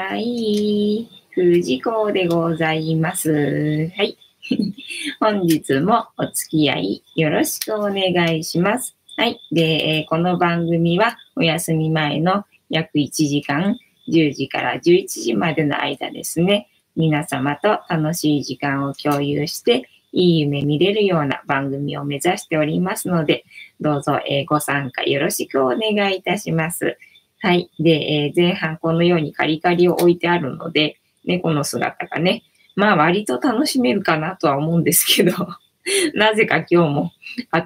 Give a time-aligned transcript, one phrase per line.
[0.00, 1.06] はい。
[1.32, 3.30] 藤子でございます。
[3.94, 4.16] はい。
[5.20, 8.96] 本日もお付き合いよろしくお願いします。
[9.18, 9.38] はい。
[9.52, 13.76] で、この番組はお休み前の約1時間、
[14.08, 23.44] 10時から11時までの間ですね、皆様と楽しい時間を共有して、いい夢見れるような番組を目指しておりますので、
[23.82, 26.96] どうぞ、えご参加よろしくお願いいたします。
[27.42, 27.70] はい。
[27.78, 32.42] で、え前半このようにカリカリを置いてあるので、猫の姿がね、
[32.76, 35.32] まあ割と楽しめるかなとは思うんですけど、
[36.14, 37.12] なぜか今日も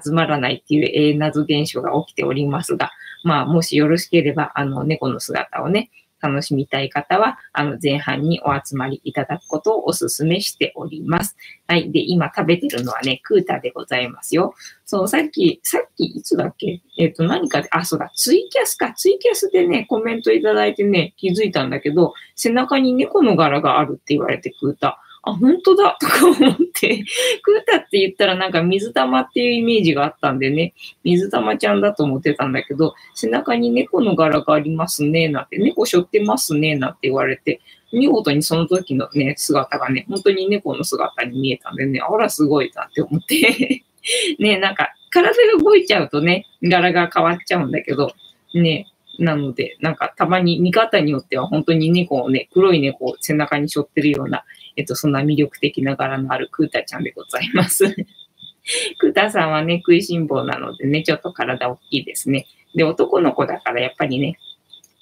[0.02, 2.92] 集まらないっていう、えー、謎現象が起きておりますが、
[3.24, 5.91] まあもしよろしければ、あの猫の姿をね、
[6.24, 11.37] 楽しみたい方は、あの、前半にお集まりいただくことをお勧めしております。
[11.66, 11.92] はい。
[11.92, 14.55] で、今食べてるのはね、クータでございますよ。
[14.87, 16.80] そう、さっき、さっき、いつだっけ？
[16.98, 18.92] えっ、ー、と、何かで、あ、そうだ、ツイキャスか。
[18.95, 25.01] ツイキャスでね、コメントいただいてね、気づいたんだけど、背中に猫の柄があるって言われてクータ。
[25.27, 25.96] あ、本当だ。
[26.01, 27.04] とか思って、
[27.43, 37.60] クータって言ったらなんか水玉っていうイメージがあったんでね、水玉ちゃんだと思ってたんだけど、背中に猫の柄がありますね、なんて、猫背負ってますね、なんて言われて、
[37.93, 43.82] 見事にその時のね、姿がね、本当に猫の姿に見えたんでね、あらすごいなって思って。
[44.38, 48.13] ね、なんか体が動いちゃうとね、柄が変わっちゃうんだけど、
[48.54, 48.87] ね、
[49.18, 54.45] なので、なんかたまに見方によっては本当に猫をね、黒い猫を背中に背負ってるような
[54.76, 57.84] えっと、そんな魅力的な柄のあるクータちゃんでございます。
[58.98, 62.46] クータさんはね、食いしん坊なのでね、ちょっと体大きいですね。
[62.74, 64.38] で、男の子だからやっぱりね、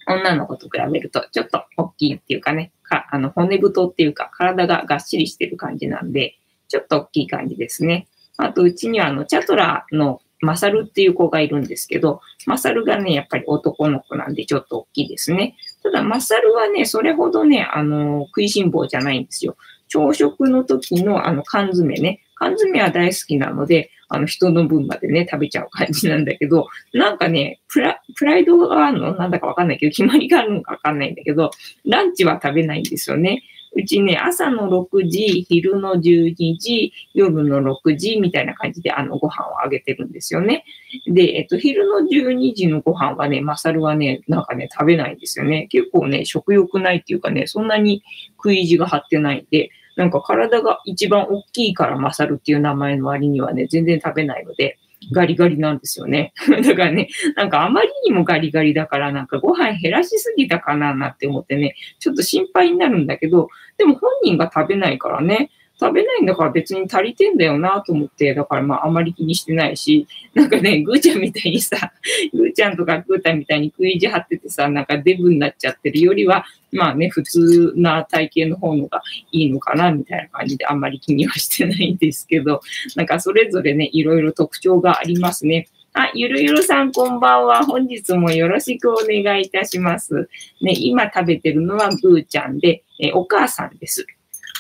[0.07, 6.37] 女の子と比べるとちょっと大きいっていうかね、かあの骨太っていうか体ががっしりしてる感じなんで、
[6.69, 8.09] ちょっと大きい感じですね。
[8.37, 15.57] あと、うちにはあの、チャトラのマサルっていう子がいるんですけど、マサルがね、やっぱり男の子なんでちょっと大きいですね。
[15.83, 19.57] ただ、マサルはね、それほどね、あの、食いしん坊じゃないんですよ。
[19.89, 22.21] 朝食の時のあの缶詰ね。
[22.35, 29.15] 缶詰は大好きなので、あの人の分までね、食べちゃう感じなんだけど、なんかね、プラプライドがあるの？
[29.15, 31.51] なんだかわかんないけど、決まりがあるのかわかんないんだけど、
[31.85, 33.43] ランチは食べないんですよね。
[33.75, 40.65] うちね、朝の6時、昼の12時、夜の6時みたいな感じであのご飯をあげてるんですよね。
[41.07, 45.69] で、えっと、昼の12時のご飯はね、マサルはね、なんかね、食べないんですよね。
[45.71, 48.03] 結構ね、食欲ないっていうかね、そんなに
[48.37, 54.79] 食い意地が張ってないんで、なんか体が一番大きいからマサルっていう名前の割にはね、全然食べないので、
[55.11, 56.33] ガリガリなんですよね。
[56.65, 63.49] だからね、なんかあまりにもガリガリだから、なんかご飯減らしすぎたかななんて思ってね、ちょっと心配になるんだけど、
[63.79, 65.51] でも本人が食べないからね、
[65.83, 71.93] 食べないんだから別に足りてんだよなと思って、だからまああまり気にしてないし、なんかね、ぐーちゃんみたいにさ、
[72.33, 82.61] ぐーちゃんとかぐーたんみたいに食い意地張っててさ、なんかデブになっちゃってるよりは、まあね、普通な体型の方のがいいのかなみたいな感じであんまり気にはしてないんですけど、
[82.95, 85.69] なんかそれぞれね、いろいろ特徴がありますね。
[85.95, 87.65] あ、ゆるゆるさんこんばんは。
[87.67, 90.29] 本日もよろしくお願いいたします。
[90.63, 94.07] ね、今食べてるのはぐーちゃんで、えお母さんです。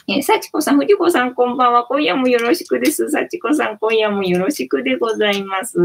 [0.09, 1.85] えー、幸子さん、藤子さん、こんばんは。
[1.85, 3.09] 今夜もよろしくです。
[3.09, 5.79] 幸子さん、今夜もよろしくでございます。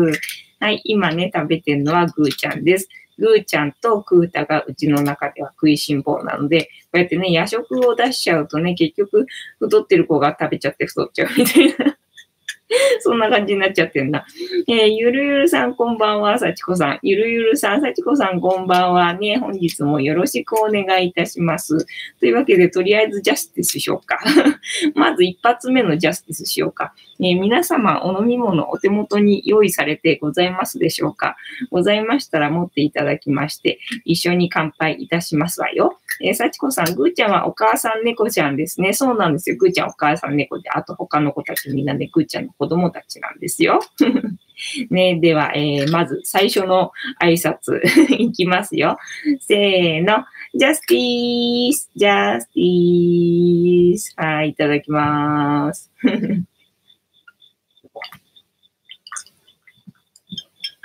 [0.60, 2.90] はい、今ね、食べてるのはぐーちゃんです。
[3.20, 9.28] ぐーちゃんとクータがうちの中では食いしん坊なので、こうやってね、夜食を出しちゃうとね、結局、
[9.60, 11.98] 太ってる子が食べちゃって太っちゃうみたいな
[13.00, 14.26] そんな感じになっちゃってんな。
[14.68, 17.00] えー、ゆるゆるさんこんばんは、さちこさん。
[17.02, 19.38] ゆるゆるさん、さちこさんこんばんはね。
[19.38, 21.86] 本日もよろしくお願いいたします。
[22.20, 24.20] というわけで、とりあえずジャスティスしようか。
[24.96, 26.94] まず一発目のジャスティスしようか。
[27.20, 31.38] えー、皆様、お飲み物お手元に用意されてございますでしょうか？
[31.72, 36.00] ございましたら持っていただきまして、一緒に乾杯いたしますわよ。
[36.22, 38.92] えー、幸子さん、ぐーちゃんはお母さん猫ちゃんですね。
[38.92, 39.56] そうなんですよ。
[39.58, 43.80] ぐーちゃんお母さん猫で、あと他の子たちみんなね、ぐーちゃんの子供たちなんですよ。
[44.90, 46.92] ね、では、えー、まず最初の
[47.22, 47.80] 挨拶
[48.18, 48.98] いきますよ。
[49.40, 50.26] せーの。
[50.56, 54.14] ジャスティース、ジャスティース。
[54.18, 55.92] はい、いただきます。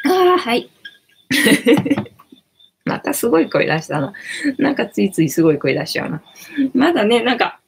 [0.05, 0.69] ああ、はい。
[2.85, 4.13] またすごい声出したな。
[4.59, 6.23] なんかついついすごい声出しちゃうな。
[6.75, 7.62] まだね、なんか、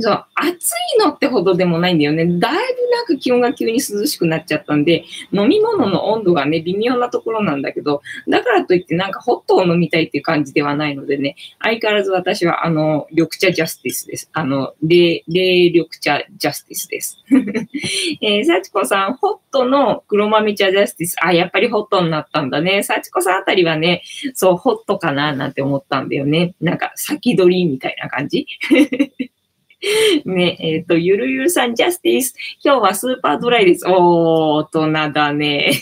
[0.00, 2.24] そう、暑いのってほどでもないんだよね。
[2.24, 14.30] だいぶなんか気温が急に涼しくなっちゃったんで、飲み物の温度がね、微妙なところなんだけど、だからといってなんかホットを飲みたいっていう感じではないのでね、相変わらず私はあの、緑茶ジャスティスです。
[14.32, 17.24] あの、冷、冷緑茶ジャスティスです。
[18.22, 21.16] えー、幸子さん、ホットの黒豆茶ジャスティス。
[21.20, 22.82] あ、やっぱりホットになったんだね。
[22.82, 24.02] 幸子さんあたりはね、
[24.34, 26.54] そう、ホットかななんて思ったんだよね。
[26.60, 28.46] なんか先取りみたいな感じ。
[30.26, 32.34] ね、えっ、ー、と、ゆるゆるさん、ジャスティス。
[32.62, 33.86] 今日はスーパードライです。
[33.88, 35.72] おー、大人だね。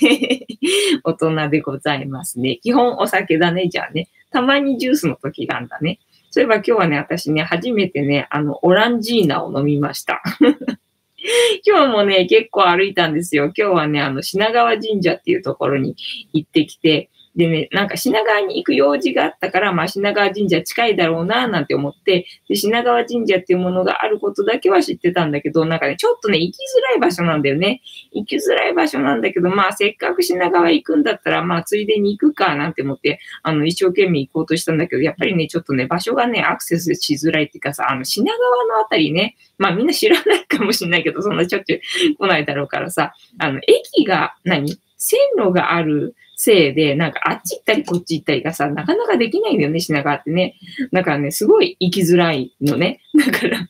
[1.03, 2.59] 大人でございますね。
[2.63, 4.09] 基本お酒だね、じゃあね。
[4.31, 5.99] たまにジュースの時なんだね。
[6.31, 10.23] そういえば今日はね、私ね、初めてね、あの、オランジーナを飲みました。
[11.67, 13.47] 今日もね、結構歩いたんですよ。
[13.47, 15.97] 今日はね、あの、品川神社っていうところに
[16.33, 27.81] 行ってきて、でね、なんか品川に行く用事があったから、まあ品川神社近いだろうな、なんて思って、で、品川神社っていうものがあることだけは知ってたんだけど、なんかね、ちょっとね、行きづらい場所なんだよね。
[28.13, 44.77] 行きづらい場所なんだけど、まあせっかく品川行くんだったら、まあついでに行くか、なんて思って、あの、一生懸命行こうとしたんだけど、やっぱりね、ちょっとね、場所がね、アクセスしづらいっていうかさ、あの、品川のあたりね、まあみんな知らないかもしれないけど、そんなしょっちゅう来ないだろうからさ、あの、駅が何？
[45.01, 50.55] 線路があるせいで、なんかあっち行ったりこっち行ったりがさ、なかなかできないんだよね、品川ってね。
[50.93, 53.01] だからね、すごい行きづらいのね。
[53.13, 53.69] だから、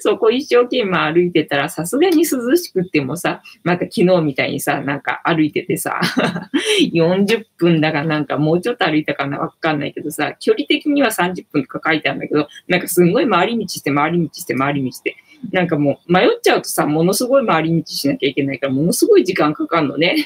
[0.00, 6.00] そこ一生懸命歩いてたら、さすがに涼しくってもさ、また昨日みたいにさ、なんか歩いててさ、
[6.94, 15.16] 40分だかなんかもうちょっと歩いたかなわかんないけどさ、距離的には30分とか書いてあるんだけど、なんかすんごい回り道して回り道して回り道して、
[15.52, 20.16] なんかもう迷っちゃうとさ、ものすごい回り道しなきゃいけないから、ものすごい時間かかるのね。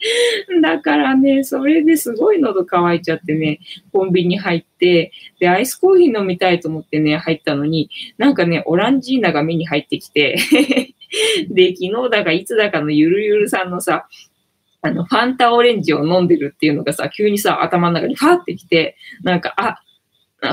[0.62, 3.60] だからね、それですごい喉乾いちゃってね、
[3.92, 10.36] コンビニ入って、で、アイスコーヒー飲みたいと思ってね、入ったのに、なんかね、オランジーナが目に入ってきて
[11.50, 14.06] で、昨日だかいつだかのゆるゆるさんのさ、
[14.82, 19.80] あの、ファンタオレンジを飲んでるっていうのがさ、急にさ、頭の中にファーってきて、なんか、あ、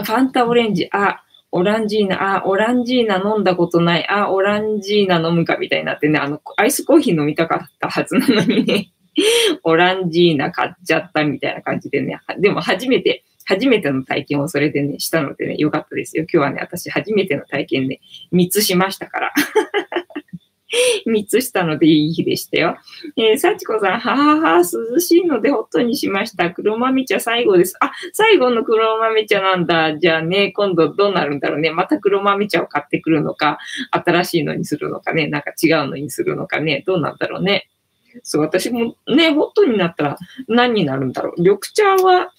[0.04, 8.92] ファンタオレンジ、あ、オランジーナ、あ、オランジーナ飲んだことない、あ、オランジーナ飲むかみたいになってね、あの、アイスコーヒー飲みたかったはずなのにね、
[9.64, 16.24] オランジーナ買っちゃったみたいな感じでね、でも初めて、初めての体験をそれでね、したのでね、よかったですよ。
[16.24, 18.02] 今日はね、私初めての体験ね、
[18.34, 19.34] 3つしましたから。
[21.08, 22.78] 3つしたのでいい日でしたよ。
[23.16, 26.52] えー、幸子さん、ははは、涼しいのでホットにしました。
[26.52, 27.76] 黒豆茶最後です。
[27.80, 29.98] あ、最後の黒豆茶なんだ。
[29.98, 31.72] じゃあね、今度どうなるんだろうね。
[31.72, 33.60] また黒豆茶を買ってくるのか、
[33.92, 37.70] 新しいのにするのかね、なんか違うのにするのかね、どうなんだろうね。
[38.24, 40.18] そう、私もね、ホットになったら
[40.48, 41.42] 何になるんだろう。
[41.42, 42.32] 緑茶は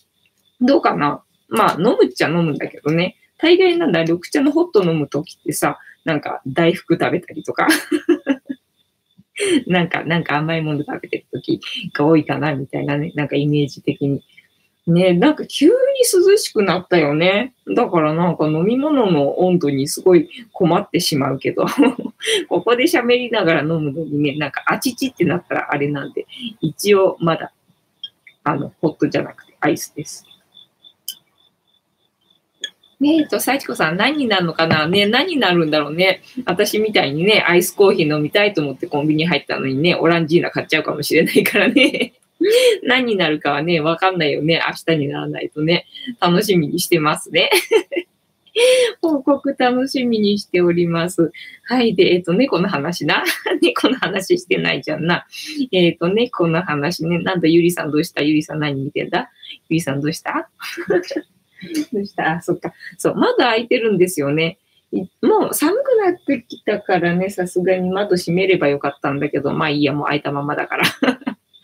[0.61, 3.17] どうかなまあ、飲むっちゃ飲むんだけどね。
[3.39, 7.69] 大概なんだ、緑茶のホット飲むときってさ、なんか大福食べたりとか
[9.67, 11.61] なんか、なんか甘いもの食べてるとき
[11.95, 14.23] が多いかな、みたいなね、なんかイメージ的に。
[14.89, 15.73] ね、なんか急に
[16.29, 17.53] 涼しくなったよね。
[17.77, 21.67] だからなんか飲み物の温度にすごい困ってしまうけど、
[22.49, 26.27] ここで喋りながら飲むのにね、なんかあちちってなったらあれなんで、
[26.63, 27.53] 一応まだ、
[28.45, 30.25] あの、ホットじゃなくてアイスです。
[32.99, 34.89] ねえと、幸子さん、何になるのかな？
[34.89, 36.23] ね何になるんだろうね？
[36.47, 42.15] 私みたいにね、アイスコーヒー飲みたいと思ってコンビニ入ったのにね、オランジーナ買っちゃうかもしれないからね。
[42.85, 44.63] 何になるかはね、わかんないよね。
[44.67, 45.87] 明日にならないとね。
[46.21, 47.51] 楽しみにしてますね。
[49.01, 51.31] 報告楽しみにしております。
[51.65, 51.95] はい。
[51.95, 53.23] で、えっ、ー、と、猫の話な。
[53.63, 55.27] 猫の話してないじゃんな。
[55.73, 57.19] えっ、ー、と、猫の話ね。
[57.19, 58.23] なんだ、ゆりさんどうした？
[58.23, 59.31] ゆりさん何見てんだ？
[59.69, 60.51] ゆりさんどうした？
[60.89, 60.97] ど
[62.01, 62.33] うした？
[62.33, 62.73] あ、そっか。
[62.97, 64.59] そう、窓開いてるんですよね。
[65.21, 70.85] もう寒くなってきたからね、さすがに窓閉めればよかったんだけど、まあいいや、もう開いたままだから。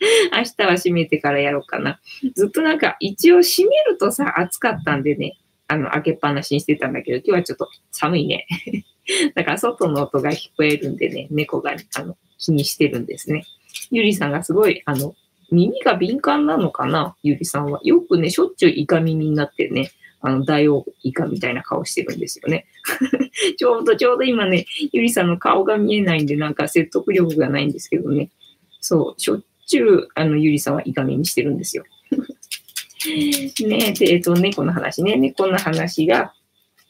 [0.31, 1.99] 明日は閉めてからやろうかな。
[2.35, 8.45] ずっとなんか、一応閉めるとさ、暑かったんでね、あの、開けっぱなしにしてたんだけど、今日はちょっと寒いね。
[9.35, 13.45] だから外の音が聞こえるんでね、猫が、あの、気にしてるんですね。
[13.91, 15.15] ゆりさんがすごい、あの、
[15.51, 17.15] 耳が敏感なのかな？
[17.23, 17.79] ゆりさんは。
[17.83, 22.65] よくね、しょっちゅうイカ耳になってね、あの、大王イカみたいな顔してるんですよね。
[23.57, 28.29] ちょうどちょうど今ね、ゆりさんの顔が見えないんで、なんか説得力がないんですけどね。
[28.79, 31.83] そう、しょっちゅう、あの、ゆりさんはイカ耳してるんですよ。
[33.67, 35.15] ねで、えっと、猫の話ね。
[35.15, 36.33] 猫の話が、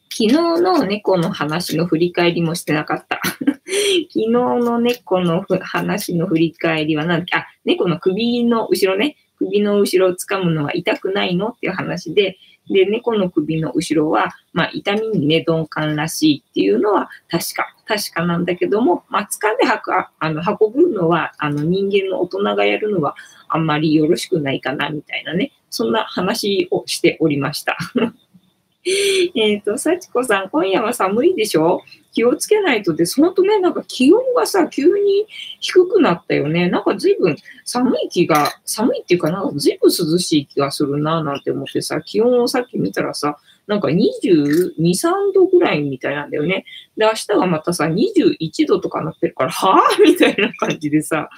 [0.10, 3.20] 昨日の猫の話の振り返りもしてなかった。
[3.25, 9.17] 昨日の猫の話の振り返りは何あ、猫の首の後ろね。
[9.38, 12.38] 首の後ろを掴むのは痛くないのっていう話で、
[12.69, 23.15] で、猫の首の後ろは、まあ、痛みにね、鈍感らしいっていうのは確か、確かなんだけども、まあ、掴んではくあの運ぶのは、あの、人間の大人がやるのは
[23.50, 27.77] あんまりよろしくないかな、みたいなね、そんな話をしておりました。
[29.36, 31.82] えっと、幸子さん、今夜は寒いでしょ？
[32.13, 33.22] 気をつけないとです。
[33.22, 35.25] ほんとね、なんか気温がさ、急に
[35.60, 36.70] 低くなったよね。
[36.70, 43.38] なんか随分寒い気が、寒いっていうかなんか随分涼しい気がするなぁなんて思ってさ、気温をさっき見たらさ、
[43.68, 46.65] なんか22、3度ぐらいみたいなんだよね。
[46.96, 51.30] で、明日はまたさ、21度とかなってるから、はぁみたいな感じでさ、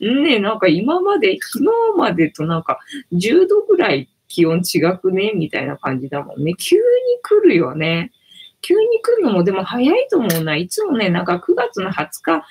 [0.00, 2.78] ね、なんか今まで、昨日までとなんか
[3.12, 5.32] 10度ぐらい気温違くね？
[5.34, 6.54] みたいな感じだもんね。
[6.58, 6.82] 急に
[7.22, 8.12] 来るよね。
[8.62, 10.56] 急に来るのもでも早いと思うな。
[10.56, 12.44] いつもね、なんか9月の20日過ぎ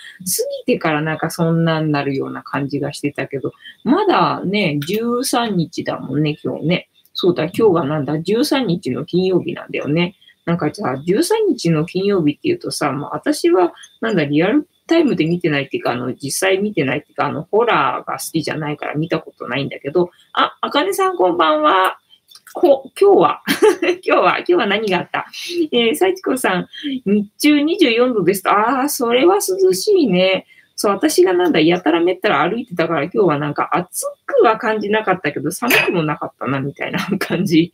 [0.73, 6.89] てからなんかそんなになるような感じがしてたけど、まだね、13日だもんね、今日ね。
[7.13, 10.15] そうだ、今日はなんだ、13日の金曜日なんだよね。
[10.45, 21.97] なんかじゃあ、13日の金曜日っていうとさ、まあ私は、なんだ、リアルタイムで見てないっていうか、あの、実際見てないっていうか、あの、ホラーが好きじゃないから見たことないんだけど、あ、あかねさんこんばんは。
[22.53, 23.41] こ、今日は
[24.05, 25.25] 今日は、今日は何があった？
[25.71, 26.67] えー、さいちこさん、
[27.05, 30.45] 日中24度ですと、ああ、それは涼しいね。
[30.75, 37.71] そう、私がなんだ、やたらめったら歩いてたから今日はなんか暑くは感じなかったけど、寒くもなかったな、みたいな 感じ。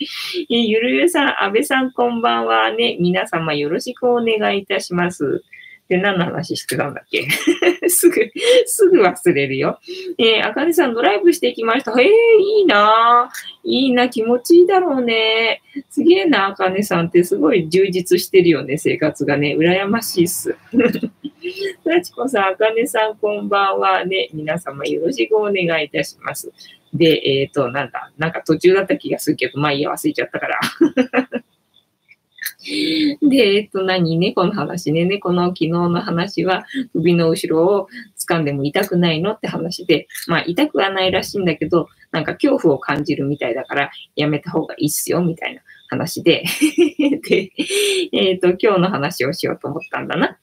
[0.50, 2.98] えー、ゆるゆるさん、安倍さんこんばんはね。
[3.00, 5.44] 皆様よろしくお願いいたします。
[5.89, 7.27] で、何の話してたんだっけ？
[7.89, 8.32] すぐ、
[8.65, 9.79] すぐ忘れるよ。
[10.17, 11.91] えー、あかねさんドライブしてきました。
[12.00, 12.10] へえー、
[12.41, 13.29] いいな
[13.63, 15.62] いいな、気持ちいいだろうね。
[15.89, 19.56] すげえな、あかねさんってすごい充実してるよね、生活がね。
[19.58, 20.56] 羨ましいっす。
[21.84, 24.29] さちこさん、あかねさん、こんばんはね。
[24.34, 26.51] 皆様よろしくお願いいたします。
[26.94, 30.60] で、えっ、ー、と、なんだ、なんか途中だった気がするけど、まあいいや、忘れちゃったから。
[33.22, 35.06] で、えっと何、猫の話ね。
[35.06, 46.44] 猫の昨日の話は、首の後ろを掴んでも痛くないのって話で、まあ痛くはないらしいんだけど、なんか恐怖を感じるみたいだから、やめた方がいいっすよ、みたいな話で。
[47.30, 47.52] で、
[48.12, 50.38] えっ、と、今日の話をしようと思ったんだな。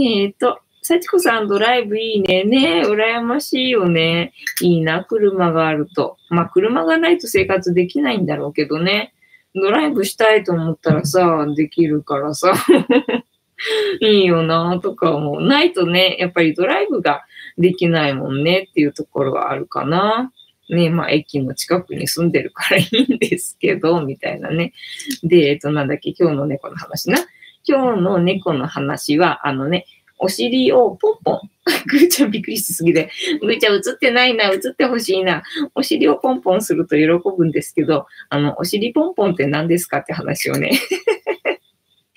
[0.00, 2.44] えっ、と、幸子さんドライブいいね。
[2.44, 4.32] ね羨ましいよね。
[4.62, 6.16] いいな、車があると。
[6.30, 9.12] まあ、車がないと生活できないんだろうけどね。
[9.54, 12.52] ドライブしたいと思ったらさ、できるからさ、
[14.00, 15.42] いいよなとか思う。
[15.42, 17.22] ないとね、やっぱりドライブが
[17.56, 20.32] できないもんねっていうところはあるかな。
[20.70, 24.74] ね、まあ駅の近くに住んでるからいいんですけど、みたいなね。
[25.22, 27.18] で、えっと、なんだっけ、今日の猫の話な。
[27.66, 29.86] 今日の猫の話は、あのね、
[30.18, 31.40] お尻をポンポン。
[31.86, 33.10] ぐーちゃんびっくりしすぎで。
[33.40, 35.42] ぐーちゃん映ってないな、映ってほしいな。
[35.74, 37.06] お尻をポンポンすると喜
[37.36, 40.72] ぶんですけど、あの、お尻ポンポンって何ですかって話をね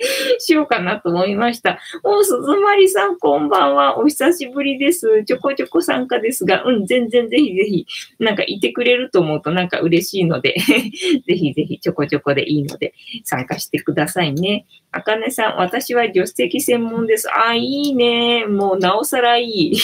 [0.39, 1.79] しようかなと思いました。
[2.03, 3.97] お、鈴まりさん、こんばんは。
[3.97, 5.23] お久しぶりです。
[5.25, 7.85] ちょこちょこ参加ですが、うん、全然ぜひぜひ、
[8.19, 10.55] なんかいてくれると思うとなんか嬉しいので
[11.27, 12.93] ぜひぜひちょこちょこでいいので
[13.23, 14.65] 参加してくださいね。
[14.93, 17.29] あかねさん、私は助手席専門です。
[17.33, 18.45] あ、いいね。
[18.45, 19.77] もうなおさらいい。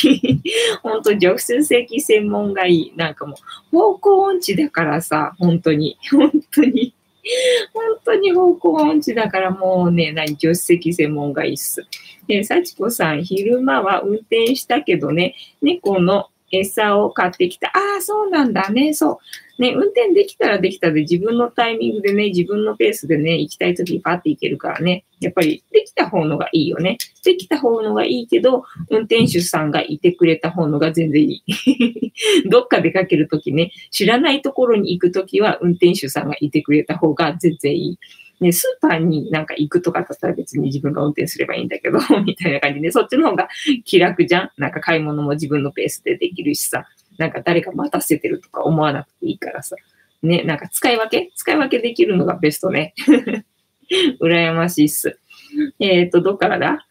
[0.84, 2.94] ほんと、助手席専門がいい。
[2.98, 3.36] なんかも
[3.72, 6.94] う、方向音痴だからさ、本当に、本当に。
[7.74, 11.86] 本当に方向音痴だからもうね、何、助手席専門がいいっす。
[12.28, 17.68] で、幸子さん、昼間は運転したけどね、猫の餌を買ってきた。
[17.70, 18.94] ああ、そうなんだね。
[18.94, 19.18] そう。
[19.60, 26.98] ね、運転できたらできたで自分のタイミングでね、自分のペースでね、行きたい時にパって行けるからね、やっぱりできた方のがいいよね。
[27.24, 32.14] できた方のがいいけど、運転手さんがいてくれた方のが全然いい。
[32.50, 38.00] どっか出かけるときね、知らないところに行くときは運転手さんがいてくれた方が全然いい。
[38.40, 43.48] ね、スーパーになんか行くとかだったら別に自分が運転すればいいんだけど、 みたいな感じで、そっちの方が
[43.84, 46.86] 気楽じゃんなんか買い物も自分のペースでできるしさ。
[47.18, 49.76] なんか誰か待たせてるとか思わなくていいからさ。
[50.24, 51.32] ね、なんか使い分け？
[51.36, 52.94] 使い分けできるのがベストね。
[54.22, 55.20] 羨ましいっす。
[55.80, 56.86] えっ、ー、と、どっからだ？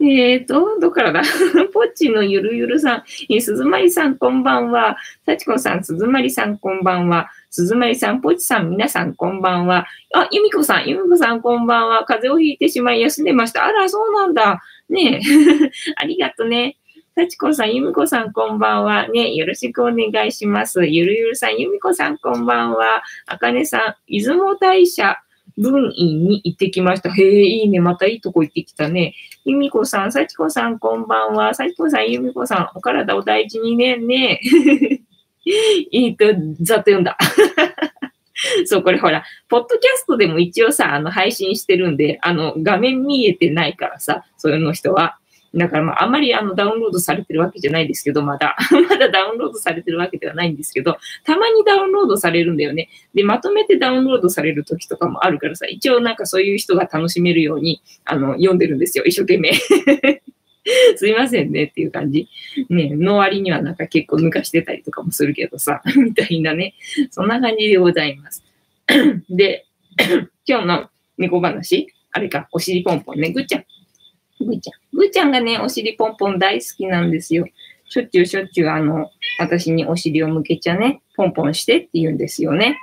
[0.00, 1.22] えっ、ー、と、どっからだ？
[1.72, 4.96] ポッチのゆるゆるさん、えー、鈴まりさんこんばんは。
[5.26, 7.30] 幸子さん、鈴まりさんこんばんは。
[7.50, 9.86] 鈴まりさん、ポッチさん、皆さんこんばんは。
[10.14, 12.04] あ、ゆみこさん、ゆみこさんこんばんは。
[12.04, 13.64] 風邪をひいてしまい休んでました。
[13.64, 14.60] あら、そうなんだ。
[14.88, 15.70] ねえ。
[15.96, 16.78] ありがとね。
[17.14, 19.06] 幸子さん、ゆみこさん、こんばんは。
[19.08, 20.86] ね、よろしくお願いします。
[20.86, 23.02] ゆるゆるさん、ゆみこさん、こんばんは。
[23.26, 25.18] あかねさん、出雲大社
[25.58, 27.10] 分院に行ってきました。
[27.10, 27.80] へえ、いいね。
[27.80, 29.14] またいいとこ行ってきたね。
[29.44, 31.52] ゆみこさん、幸子さん、こんばんは。
[31.52, 33.98] 幸子さん、ゆみこさん、お体お大事にね。
[33.98, 34.40] ね。
[35.92, 36.24] えっと、
[36.62, 37.18] ざっと読んだ。
[38.64, 45.18] そう、これほら、ポッドキャストでも一応さ、あの、配信してるんで、あの、画面見えてないからさ、そういうの人は。
[45.54, 48.56] だからまあ、あんまりあの、ダウンロードされてるわけじゃないですけど、まだ。
[48.88, 52.88] まだダウンロードされてるわけではないんですけど、たまにダウンロードされるんだよね。
[53.14, 59.04] で、まとめてダウンロードされる時とかもあるからさ、一応なんかそういう人が楽しめるように、あの、読んでるんですよ。
[59.04, 59.52] 一生懸命。
[60.96, 62.28] すいませんねっていう感じ。
[62.70, 66.74] ね、の割にはなんか結構抜かしてたりとかもするけどさ、 みたいなね。
[67.10, 68.42] そんな感じでございます。
[69.28, 69.66] で、
[70.46, 73.64] 今日の猫話、あれか、お尻ポンポンね、ぐっちゃん。
[74.44, 74.96] ぐーちゃん。
[74.96, 77.46] ぐーちゃんがね、お尻ポンポン大好きなんですよ。
[77.88, 82.78] しょっちゅうしょっちゅう、あの、私にお尻を向けちゃね、ポンポンしてって言うんですよね。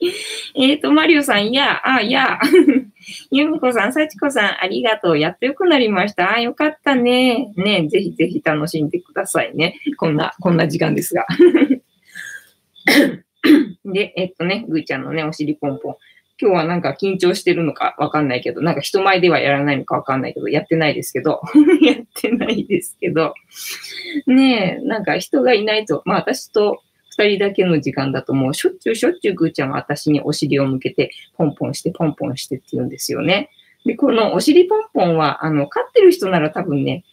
[0.54, 2.38] えっと、マリオさん、いや、あ、いや。
[3.30, 5.18] ゆみこさん、さちこさん、ありがとう。
[5.18, 6.34] やっとよくなりました。
[6.34, 7.52] あ、よかったね。
[7.56, 9.78] ね、ぜひぜひ楽しんでくださいね。
[9.96, 11.26] こんな、こんな時間ですが。
[13.84, 15.96] で、えっとね、ぐーちゃんのね、お尻ポンポン。
[16.40, 21.42] 今日はなんか緊張してるのかわかんないけど、なんか人前ではやらないのかわかんないけど、やってないですけど、
[21.82, 23.34] やってないですけど、
[24.26, 26.82] ねえ、なんか人がいないと、まあ私と
[27.18, 33.50] 二人だけの時間だともうしょっちゅうしょっちゅうぐーちゃんは私にお尻を向けて、ポンポンしてポンポンしてって言うんですよね。
[33.84, 37.04] で、このお尻ポンポンは、あの、飼ってる人なら多分ね、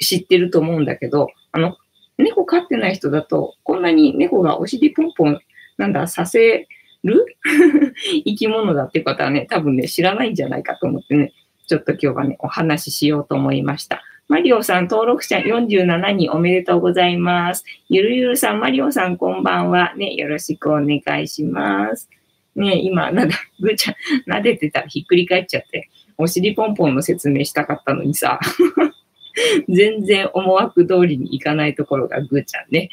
[0.00, 1.76] 知ってると思うんだけど、あの、
[2.18, 5.40] 猫飼ってない人だと、こんなに猫がお尻ポンポン、
[5.78, 6.68] なんだ、させ
[7.04, 7.24] る？
[8.24, 11.32] 生き物だっていう方はね、多分ね、知らないんじゃないかと思ってね、
[11.66, 14.02] ちょっと今日はね、お話ししようと思いました。
[14.28, 17.64] マリオさん、登録者47人おめでとうございます。
[17.88, 19.94] ゆるゆるさん、マリオさん、こんばんは。
[19.96, 22.10] ね、よろしくお願いします。
[22.54, 23.94] ね、今、なんだ、ぐーちゃん、
[24.38, 25.88] 撫でてたらひっくり返っちゃって、
[26.18, 28.38] お尻ポンポンの説明したかったのにさ、
[29.68, 32.90] 全然思惑通りにいかないところがぐーちゃんね。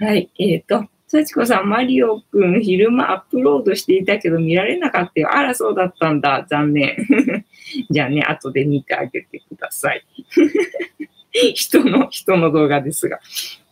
[0.00, 5.28] はい、えっ、ー、と、幸子さん、マリオくん、昼間アップロードしていたけど見られなかったよ。
[5.32, 6.46] あら、そうだったんだ。
[6.48, 6.96] 残念。
[7.90, 10.04] じゃあね、後で見てあげてください。
[11.54, 13.20] 人の、人の動画ですが。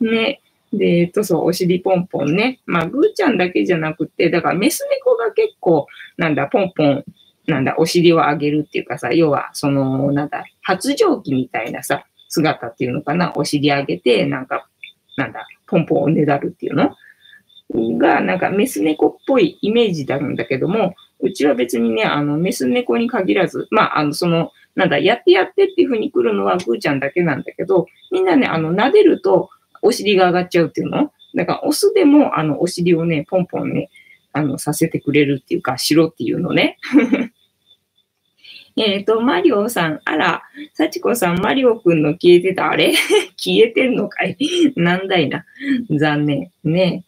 [0.01, 0.41] ね。
[0.73, 2.61] で、えっと、そう、お尻ポンポンね。
[2.67, 5.87] まあ、ぐーちゃんだけじゃなくて、だからメス猫が結構、
[6.17, 7.05] なんだ、ポンポン、
[7.47, 13.33] なんだ、お尻を上げるっていうかさ、要は、その、なんだ、発情期みたいなさ、姿っていうのかな。
[13.37, 14.67] お尻上げて、なんか、
[15.17, 16.95] なんだ、ポンポンをねだるっていうの
[17.99, 29.51] が、なんかメス猫っぽいイメージなんだけども、うちは別にね、あの、メス猫に限らず、まあ、あの、その、なんだ、やってやってっていう風に来るのはぐーちゃんだけなんだけど、みんなね、あの、撫でると
[29.83, 31.13] お尻が上がっちゃうっていうの？
[31.35, 33.91] だから、オスでも、あの、お尻をね、ポンポンね、
[34.33, 36.79] あの、させてくれるっていうか、しろっていうのね。
[38.77, 42.95] えっと、マリオさん、あら、幸子さん、マリオくんの消えてた、あれ？
[43.37, 44.37] 消えてんのかい？
[44.77, 45.45] なんだいな。
[45.91, 46.51] 残念。
[46.65, 47.05] ね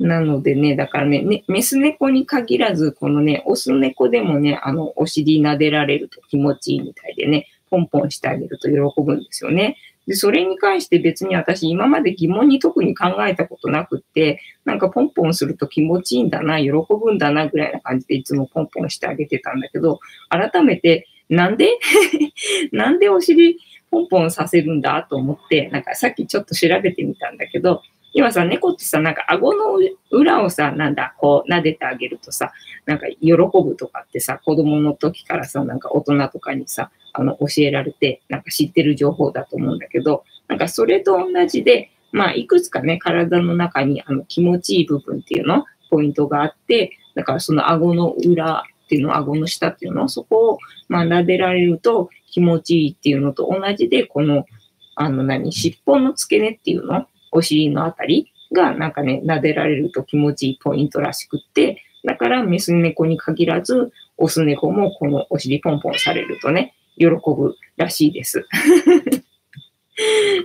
[0.00, 9.76] なのでね、だからね、ねメス猫に限らず、このね、オス猫でもね、あの、お尻撫でられると気持ちいいみたいでね、ポンポンしてあげると喜ぶんですよね。
[10.06, 21.78] で、それに関して別に私今まで疑問に特に考えたことなくって、なんかポンポンすると気持ちいいんだな、喜ぶんだなぐらいな感じでいつもポンポンしてあげてたんだけど、改めて、なんで？
[22.72, 23.58] なんでお尻
[23.90, 25.06] ポンポンさせるんだ？
[25.08, 27.82] と思って、なんかさっきちょっと調べてみたんだけど、
[28.14, 29.78] 要はさ、猫ってさ、なんか顎の
[30.10, 32.52] 裏をさ、なんだ、こう撫でてあげるとさ、
[32.86, 54.46] なんか喜ぶとかってさ、子供の時からさ、なんか大人とかにさ、あの、教えられて、なんか知ってる情報だと思うんだけど、なんかそれと同じで、まあ、いくつかね、体の中にあの気持ちいい部分っていうの、ポイントがあって、だからその顎の裏っていうの、顎の下っていうの、そこを、まあ、撫でられると気持ちいいっていうのと同じで、この、
[54.94, 68.46] あの何、尻尾の付け根っていうの、お尻のあたりがなんかね、撫でられると気持ちいいポイントらしくって、だからメス猫に限らず、オス猫もこのお尻ポンポンされるとね、喜ぶらしいです。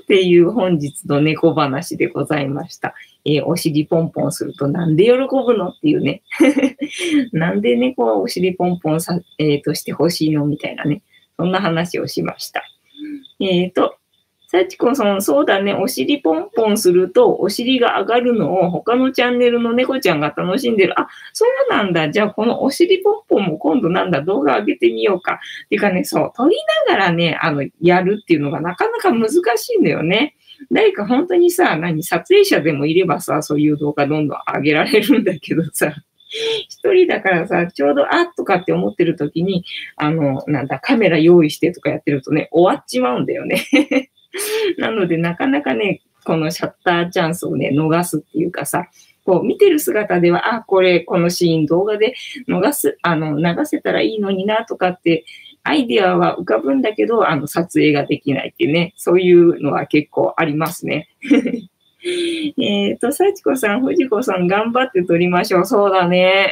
[0.02, 2.96] っていう本日の猫話でございました。
[3.26, 6.24] えー、お尻ポンポンするとなんで喜ぶのっていうね。
[7.34, 11.04] なんで猫はお尻ポンポンさ、えー、としてほしいのみたいなね。
[11.38, 12.64] そんな話をしました。
[13.40, 13.99] えっ、ー、と、
[14.52, 15.76] 幸子さん、そうだね。
[15.76, 21.00] お尻ポンポンすると、お尻が上がるのを他のチャンネルの猫ちゃんが楽しんでる。
[21.00, 22.10] あ、そうなんだ。
[22.10, 25.34] じゃあ、このお尻ポンポンも今度なんだ、動画上げてみようか。
[25.66, 26.56] っていうかね、そう、撮り
[26.88, 30.36] ながらね、あの、やるっていうのがなかなか難しいんだよね。
[30.72, 35.94] 誰か本当にさ、何、撮影者でもいればさ、そういう動画どんどん上げられるんだけどさ、
[36.68, 39.64] 一人だからさ、ちょうどあっとかって思ってる時に、
[39.96, 43.62] あの、なんだ、カメラ用意してとかやってるとね、終わっちまうんだよね。
[44.78, 48.88] なので、なかなかね、このシャッターチャンスをね、逃すっていうかさ、
[49.26, 52.16] こう見てる姿では、あ、これ、このシーン動画で
[52.48, 55.26] 逃す、あの、流せたらいいのになとかって、
[55.64, 61.10] アイディアは浮かぶんだけど、あの、撮影ができないってね、そういうのは結構ありますね。
[62.58, 65.66] えっと、幸子さん、藤子さん、頑張って撮りましょう。
[65.66, 66.52] そうだね。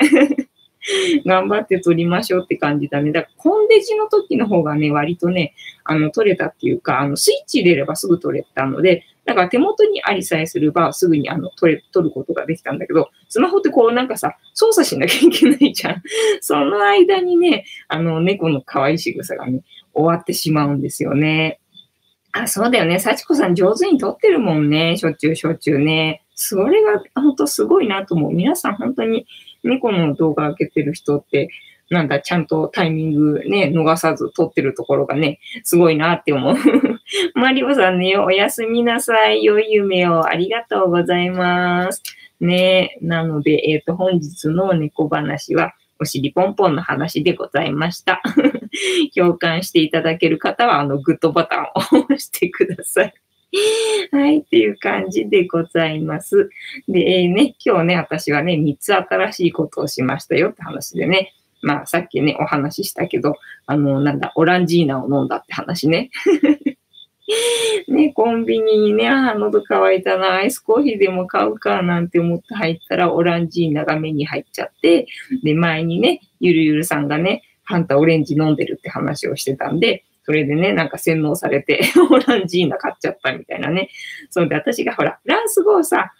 [1.26, 3.12] 頑張って撮りましょうって感じだね。
[3.12, 16.02] だから、コンデジの時の方がね、割とね、あの、撮れたっていうか、あの、スイッチ入れればすぐ撮れたので、だから手元にありさえすればすぐにあの撮れ、撮ることができたんだけど、スマホってこうなんかさ、操作しなきゃいけないじゃん。
[16.40, 21.60] その間にね、あの、猫の可愛い仕草がね、終わってしまうんですよね。
[22.32, 23.00] あ、そうだよね。
[23.00, 24.96] 幸子さん上手に撮ってるもんね。
[24.96, 26.24] しょっちゅうしょっちゅうね。
[26.36, 28.32] それが本当すごいなと思う。
[28.32, 29.26] 皆さん本当に
[29.68, 31.50] 猫の動画開けてる人って、
[31.90, 36.56] なんだ、ちゃんとタイミングね、逃さず撮ってるところがね、すごいなって思う。
[37.36, 39.44] マリオさんね、おやすみなさい。
[39.44, 42.04] 良い夢をありがとうございます。
[42.42, 48.22] ね、なので、えっ、ー、と、本日の猫話は、お尻ポンポンの話でございました。
[49.16, 53.14] 共感していただける方は、あの、グッドボタンを押してください。
[54.12, 56.50] はい、っていう感じでございます。
[56.88, 66.10] で、えー、ね、今日ね、私はね、3つ新しいことをしましたよって話でね、まあ、さっきね、お話ししたけど、あの、なんだ、オランジーナを飲んだって話ね。
[67.90, 75.08] ね、コンビニにね、ああ、喉乾いたな、アイスコーヒーでも買うかなんて思って入ったら、オランジーナが目に入っちゃって、
[75.44, 81.80] で、前にね、ゆるゆるさんがね、ハンタオレンジ飲んでるって話をしてたんで、それでね、なんか洗脳されて
[82.12, 83.88] オランジーナ買っちゃったみたいなね。
[84.30, 86.12] それで私がほら、フランス語をさ、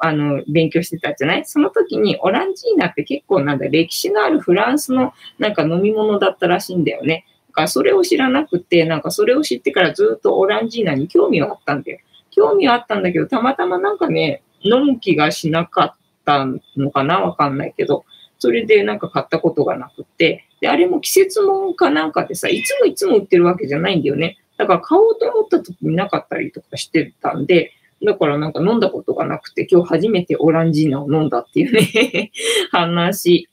[0.00, 1.46] あの、勉強してたじゃない？
[1.46, 7.24] その時にオランジーナって結構なんだ、歴史のあるフランスのなんか飲み物だったらしいんだよね。
[7.48, 12.00] だからそれを知らなくて、なんかそれを知ってからずっとオランジーナに興味はあったんだよ。
[12.32, 15.92] 興味はあったんだけど、たまたまなんかね、飲む気がしなかっ
[16.26, 16.46] た
[16.76, 17.20] のかな？
[17.20, 18.04] わかんないけど、
[18.38, 24.38] それでなんか買ったことがなくて、で、あれも季節もかなんかでさ、いつもいつも売ってるわけじゃないんだよね。
[24.56, 27.72] だから買おうと思った時になかったりとかしてたんで、
[28.02, 32.32] だからなんか飲んだことがなくて、今日初めてオランジーナを飲んだっていうね
[32.72, 33.46] 話。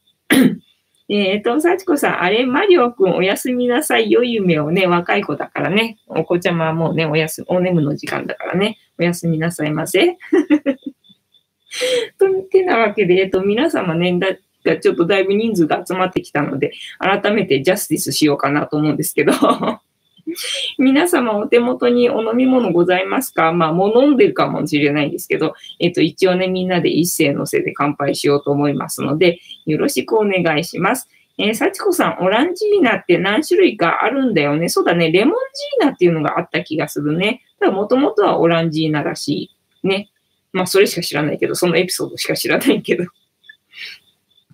[1.09, 4.09] えっと、幸子さん、あれ、マリオくんおやすみなさい。
[4.09, 5.97] 良い夢をね、若い子だからね。
[6.07, 8.77] お子ちゃまはもうね、おやす、お眠の時間だからね。
[8.97, 10.17] おやすみなさいませ。
[12.17, 14.27] と、てなわけで、えっと、皆様ね、だ
[14.63, 19.33] がちょっとだいぶ人数が集まってきたので、改めてジャスティスしようかなと思うんですけど
[20.77, 23.51] 皆様お手元にお飲み物ございますか？
[23.51, 31.09] まあ、もう飲んでるかもしれないんですけど、えっと、一応ね、みんなで一斉のせで乾杯しようと思いますので、よろしくお願いします。
[31.37, 34.69] えー、幸子さん、オランジーナって何種類かあるんだよね。
[34.69, 35.33] そうだね、レモン
[35.79, 37.41] ジーナっていうのがあった気がするね。
[37.59, 39.51] ただ、もともとはオランジーナらし
[39.83, 39.87] い。
[39.87, 40.09] ね。
[40.53, 43.05] まあ、それしか知らないけど、そのエピソードしか知らないけど。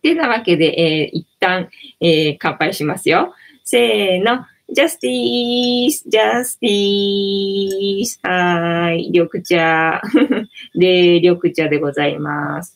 [0.08, 3.34] てなわけで、えー、一旦、えー、乾杯しますよ。
[3.63, 4.46] せーの。
[4.70, 8.20] ジャスティース、ジャスティース。
[8.22, 9.10] はい。
[9.12, 10.02] 緑茶。
[10.76, 12.76] で、緑茶でございます。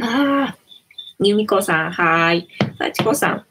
[0.00, 0.56] ああ、
[1.20, 2.48] 由美子さん、はーい。
[2.78, 3.44] 幸子さん、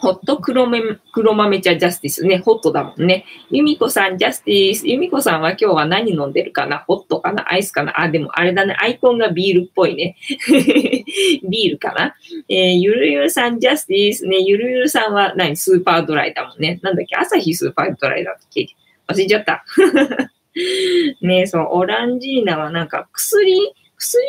[0.00, 0.80] ホット黒め
[1.12, 2.38] 黒豆茶ジャスティスね。
[2.38, 3.24] ホットだもんね。
[3.50, 4.88] 由美子さん、ジャスティス。
[4.88, 6.84] 由美子さんは今日は何飲んでるかな？
[6.86, 7.50] ホットかな？
[7.52, 8.00] アイスかな？
[8.00, 8.74] あ、でもあれだね。
[8.80, 10.16] アイコンがビールっぽいね。
[11.48, 12.14] ビールかな？
[12.48, 14.26] えー、ゆるゆるさん、ジャスティス。
[14.26, 14.38] ね。
[14.40, 15.56] ゆるゆるさんは何？
[15.56, 16.80] スーパードライだもんね。
[16.82, 17.16] なんだっけ？
[17.16, 18.68] 朝日スーパードライだっけ？
[19.08, 19.64] 忘れちゃった。
[21.22, 24.24] ねそう、オランジーナはなんか薬、薬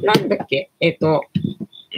[0.00, 0.70] の、なんだっけ？
[0.80, 1.24] えっ、ー、と、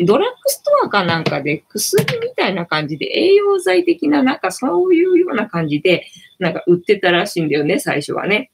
[0.04, 6.06] ドラッグストアかなんかで薬みたいな感じで栄養剤的ななんかそういうような感じで
[6.38, 8.50] なんか売ってたらしいんだよね、最初はね。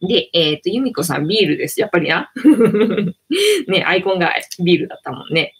[0.00, 1.80] で、えっ、ー、と、由美子さんビールです。
[1.80, 2.32] やっぱりな。
[3.68, 5.54] ね、アイコンがビールだったもんね。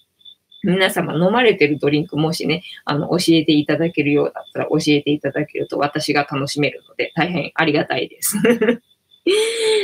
[0.65, 8.37] 皆様飲まれてるドリンクもしね、あの、教えていただけるようだったら教えていただけると私が楽しめるので大変ありがたいです。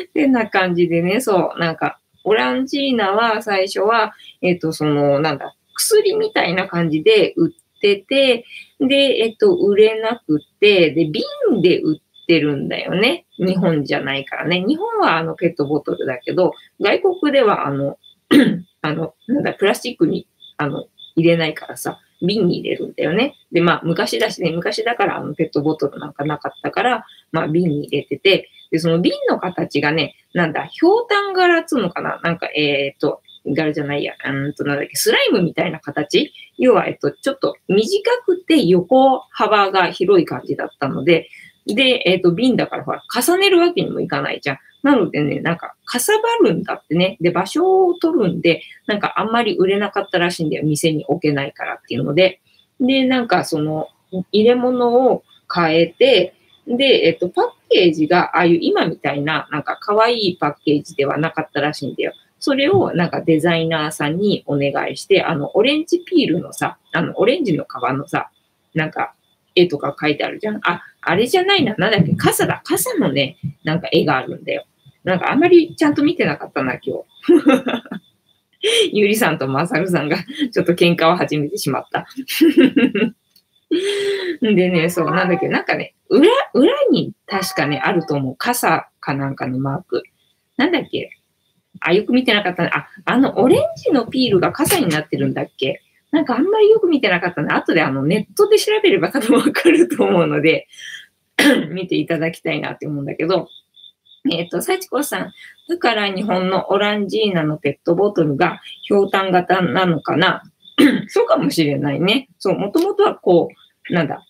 [0.08, 8.44] ってな感じでね、そう、なんか、オランジーナは最初は、えっ、と、その、なんだ、薬みたいな感じで売ってて、
[8.80, 13.26] で、えっ、と、売れなくて、で、瓶で売ってるんだよね。
[13.38, 14.64] 日本じゃないからね。
[14.66, 17.98] 日本はあのペットボトルだけど、外国ではあの、
[18.82, 20.26] あの、なんだ、プラスチックに、
[20.56, 23.34] あの、入れないからさ、瓶に入れるんだよね。
[23.52, 32.20] で、まあ、昔だしね、昔だからあのペットボトルなんかなかったから、まあ、瓶に入れてて、で、その瓶の形がね、なんだ、ひょうたん柄つうのかな？
[32.22, 36.32] なんか、えっ、ー、と、柄じゃないや、うんと、なんだっけ、スライムみたいな形？
[36.58, 41.28] 要は、えっと、ちょっと短くて横幅が広い感じだったので、
[41.66, 44.58] で、えっ、と、瓶だからほら、重ねるわけにもいかないじゃん。
[44.82, 47.16] なのでね、なんか、かさばるんだってね。
[47.20, 50.64] で、場所を取るんで、なんかあんまり売れなかったらしいんだよ。
[50.64, 52.40] 店に置けないからっていうので。
[52.80, 53.88] で、なんかその、
[54.32, 56.34] 入れ物を変えて、
[56.76, 62.12] で、えっと、パッケージが、ああいう今みたいな、なんか可愛いパッケージではなかったらしいんだよ。
[62.40, 68.30] それをなんかデザイナーさんにお願いして、あの、オレンジピールのさ、あの、オレンジの皮のさ、
[68.74, 69.14] なんか、
[69.54, 70.60] 絵とか書いてあるじゃん。
[70.62, 71.74] あ、あれじゃないな。
[71.78, 72.60] なんだっけ傘だ。
[72.64, 74.66] 傘のね、なんか絵があるんだよ。
[75.04, 77.04] なんかあんまりちゃんと見てなかったな、今日。
[78.92, 80.18] ゆりさんとまさるさんが
[80.52, 82.06] ちょっと喧嘩を始めてしまった。
[84.42, 88.36] でね、そう、なんだっけ、なんかね、裏、裏に確かね、あると思う。
[88.36, 90.02] 傘かなんかのマーク。
[90.56, 91.10] なんだっけ？
[91.80, 92.70] あ、よく見てなかったね。
[92.72, 95.82] あ、あの、オレンジのピールが傘になってるんだっけ？
[96.10, 97.52] なんかあんまりよく見てなかったね。
[97.54, 100.66] 後であの、ネットで調べれば多分わかると思うので
[101.70, 103.48] 見ていただきたいなって思うんだけど、
[104.30, 105.32] えっ、ー、と、幸子さん、
[105.68, 110.42] だから日本のオランジーナのペットボトルが氷炭型なのかな？
[111.08, 112.28] そうかもしれないね。
[112.38, 113.48] そう、もともとはこ
[113.90, 114.24] う、なんだ、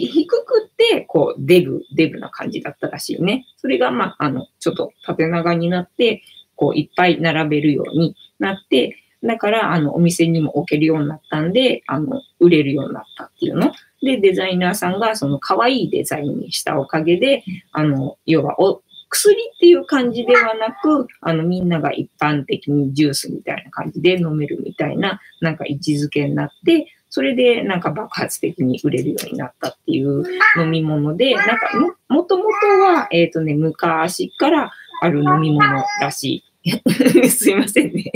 [0.00, 3.46] 低くて、こう、デブ、デブな感じだったらしいね。
[3.56, 6.22] それが、まあ、あの、ちょっと縦長になって、
[6.56, 13.72] こう、いっぱい並べるようになって、だから、あの、お店にも置けるようになったんで、あの、売れるようになったっていうの。
[14.02, 30.24] で、デザイナーさんが、その、可愛いデザインにしたおかげで、あの、要はお、薬っていう感じではなく、あの、みんなが一般的にジュースみたいな感じで飲めるみたいな、なんか位置づけになって、それでなんか爆発的に売れるようになったっていう
[30.58, 32.48] 飲み物で、なんかも、もともと
[32.80, 34.72] は、えっ、ー、とね、昔から
[35.02, 37.28] ある飲み物らしい。
[37.28, 38.10] すいませんね。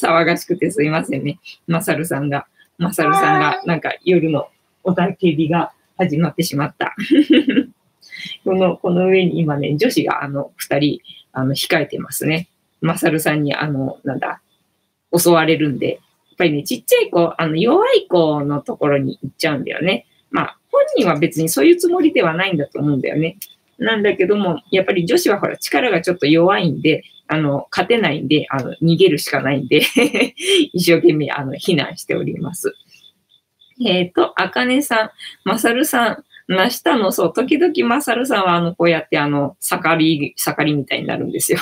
[0.00, 1.38] 騒がしくてすいませんね。
[1.66, 2.46] まさるさんが、
[2.78, 4.48] まさるさんが、なんか夜の
[4.82, 6.96] おたけびが始まってしまった。
[8.44, 11.00] この、この上に今ね、女子があの、二人、
[11.32, 12.48] あの、控えてますね。
[12.80, 14.40] まさるさんに、あの、なんだ、
[15.14, 16.00] 襲われるんで、
[16.36, 20.06] っぱりね、ちっちゃい子、あの、弱い子のところに行っちゃうんだよね。
[20.30, 23.38] まあ、本人は別にそういうつもりではないんだと思うんだよね。
[23.78, 29.80] なんだけども、やっぱり女子はほら、力がちょっと弱いんで、あの、勝てないんで、あの、逃げるしかないんで
[30.72, 32.74] 一生懸命、あの、避難しております。
[33.84, 35.10] えっ、ー、と、あかねさん、
[35.44, 41.58] まさるさん、なしたの、そう、時々マサルさんはあの、こうやってあの、盛り、盛りみたいになるんですよ。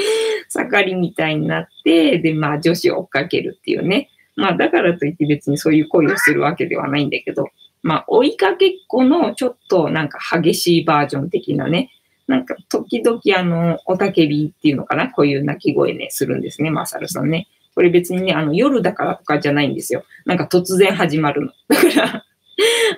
[0.48, 4.10] 盛りみたいになって、で、まあ、女子を追っかけるっていうね。
[4.36, 7.48] まあ、だからといって別にそういう恋をするわけではないんだけど、
[7.82, 11.90] まあ、追いかけっこのちょっとなんか激しいバージョン的なね、
[12.28, 17.48] なんか時々あの、おたけびっていうのかな、こういう鳴き声ね、するんですね、マサルさんね。
[17.74, 20.04] これ別にね、あの、夜だからとかじゃないんですよ。
[20.26, 21.52] なんか突然始まるの。
[21.68, 22.24] だから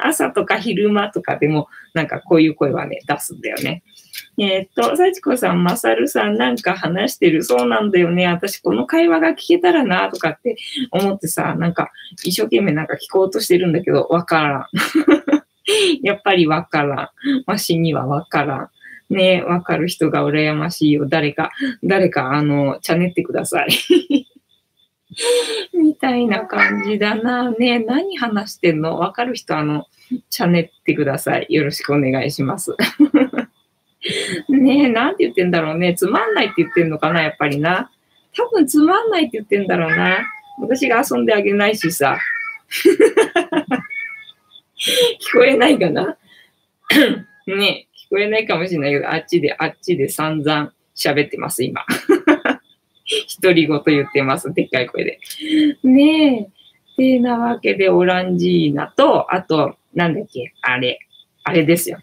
[0.00, 3.82] 朝とか昼間とかでも、なんかこういう声はね、出すんだよね。
[4.38, 7.44] えー、っと、幸子さん、まさるさんなんか話してる。
[7.44, 8.26] そうなんだよね。
[8.26, 10.56] 私この会話が聞けたらな、とかって
[10.90, 11.90] 思ってさ、なんか
[12.24, 14.66] 一生懸命なんか聞こうとしてるんだけど、わからん。
[16.02, 17.08] やっぱりわからん。
[17.46, 19.14] わしにはわからん。
[19.14, 21.06] ねわかる人が羨ましいよ。
[21.06, 21.50] 誰か、
[21.82, 23.68] 誰か、あの、チャネってください。
[25.74, 27.50] みたいな感じだな。
[27.50, 28.98] ね何話してんの？
[28.98, 29.86] わかる人、あの、
[30.28, 31.46] チャネってください。
[31.50, 32.76] よろしくお願いします。
[34.48, 35.94] ねえ、なんて言ってんだろうね。
[35.94, 37.90] つまんないって言ってんのかな、やっぱりな。
[38.36, 40.18] 多分つまんないって言ってんだろうな。
[40.60, 42.18] 私が遊んであげないしさ。
[45.20, 46.16] 聞こえないかな
[47.46, 51.84] ねえ、聞こえないかもしれないけど、あっちで、あっちで散々喋ってます、今。
[53.42, 54.52] 独り言言ってます。
[54.54, 55.18] でっかい声で。
[55.82, 56.60] ねえ。
[57.00, 60.98] てなわけで、オランジーナと、あと、なんだっけ、あれ、
[61.44, 61.98] あれですよ。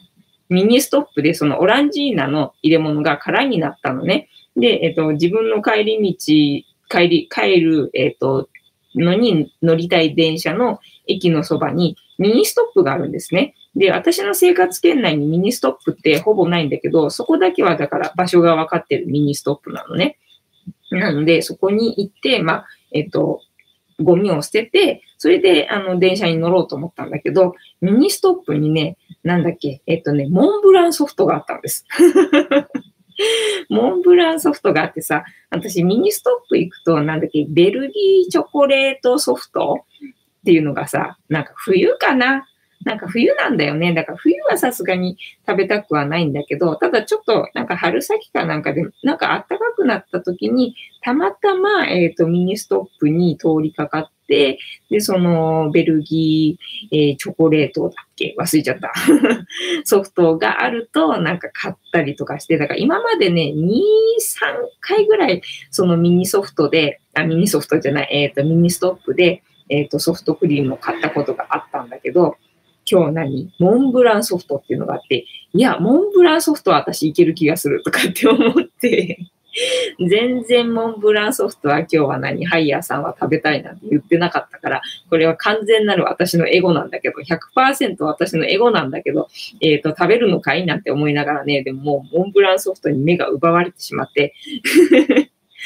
[0.49, 4.29] ミニストップで、そのオランジーナの入れ物が空になったのね。
[4.55, 8.49] で、えっと、自分の帰り道、帰り、帰る、えっと、
[8.95, 13.53] のに乗りたい電車の駅のそばにミニストップがあるんですね。
[13.75, 20.17] で、私の生活圏内にミニストップってほぼないんだけど、そこだけはだから場所が分かってるミニストップなのね。
[20.91, 23.41] なので、そこに行って、まあ、えっと、
[23.99, 31.86] ゴミを捨てて、それで、あの、電車に乗ろうと思ったんだけど、ミニストップにね、なんだっけ、えっとね、モンブランソフトがあったんです。
[33.69, 39.83] モンブランソフトがあってさ、私ミニストップ行くと、なんだっけ、ベルギーチョコレートソフト
[40.41, 42.47] っていうのがさ、なんか冬かな
[42.83, 43.93] なんか冬なんだよね。
[43.93, 54.59] だから冬はさすがに食べたくはないんだけど、ただちょっとなんか春先かなんかで、なんか暖かくなった時に、たまたま、えっ、と、ミニストップに通りかかって、
[54.89, 58.35] で、そのベルギー、えー、チョコレートだっけ？
[58.37, 58.93] 忘れちゃった。
[59.85, 63.79] ソフトがあると、なんか買ったりとかして、だから今までね、2、3
[64.81, 72.37] 回ぐらい、そのミニソフトで、あ、ミニソフトじゃない、えっ、と、ミニストップで、えっ、と、ソフトクリームを買ったことがあったんだけど、
[72.89, 73.54] 今日何？
[73.60, 79.19] モンブランソフトっていうのがあって、いや、モンブランソフトは私いける気がするとかって思って
[80.10, 82.45] 全然モンブランソフトは今日は何？
[82.45, 89.28] ハイヤーさんは食べたいなんて言ってなかったから、これは完全なる私のエゴなんだけど、100%私のエゴなんだけど、
[89.62, 90.65] えっ、ー、と、食べるのかい？
[90.65, 94.34] なんて思いながらね、でももうモンブランソフトに目が奪われてしまって。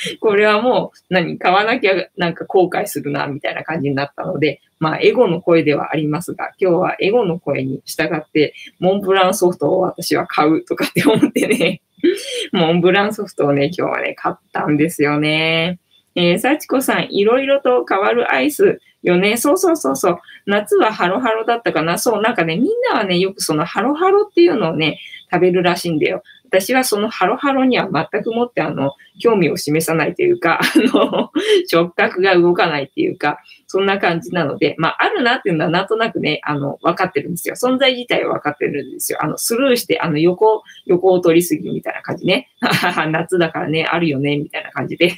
[0.19, 11.81] これはもう何買わなきゃなんか後悔するな、みたいな感じになったので、まあ、エゴの声ではありますが、今日はエゴの声に従って、モンブランソフトを私は買うとかって思ってね、
[12.51, 15.79] モンブランソフトをね、今日はね、買ったんですよね。
[16.15, 19.37] えー、幸子さん、いろいろと変わるアイスよね。
[19.37, 20.19] そうそうそうそう。
[20.45, 21.97] 夏はハロハロだったかな。
[21.97, 24.99] そう、なんかね、みんなはね、よくそのハロハロっていうのをね、
[25.31, 26.23] 食べるらしいんだよ。
[26.51, 30.63] 私はそのハロハロには全くもってあの、興味を示さないというか、 あ
[30.97, 31.31] の、
[31.65, 37.55] 触覚が動かないっていうか、そんな感じなので、まあ、あるなっていうのはなんとなくね、あの、分かってるんですよ。
[37.55, 39.19] 存在自体は分かってるんですよ。
[39.21, 42.49] あの、スルーして、あの、横、横を取りすぎみたいな感じね。
[43.09, 45.13] 夏だからね、あるよね、みたいな感じで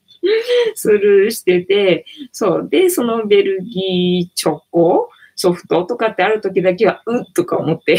[0.74, 2.68] スルーしてて、そう。
[2.70, 7.98] で、そのベルギーチョコソフトとかってある時だけは、うっとか思って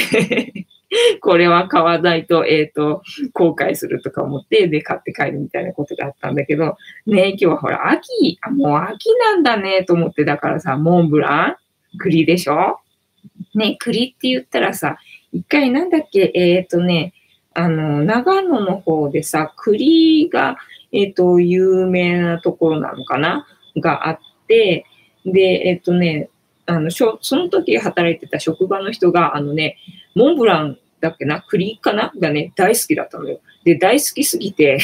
[1.21, 3.01] これは買わないと、えっ、ー、と、
[3.33, 11.57] 後悔するとか思って、で、買って帰るみたいなことがあったんだけど、ね、今日はほら、秋、あ、もう秋なんだね、と思って、だからさ、モンブラ
[11.93, 12.79] ン栗でしょ？
[13.55, 14.97] ね、栗って言ったらさ、
[15.31, 17.13] 一回なんだっけ、えっ、ー、とね、
[17.53, 20.57] あの、長野の方でさ、栗が、
[20.91, 23.47] えっ、ー、と、有名なところなのかな？
[23.77, 24.85] があって、
[25.25, 26.29] で、えっ、とね、
[26.65, 29.77] あの、その時働いてた職場の人が、あのね、
[30.15, 32.13] モンブランだっけな、栗かな？
[32.17, 33.41] がね、大好きだったのよ。
[33.65, 34.79] で、大好きすぎて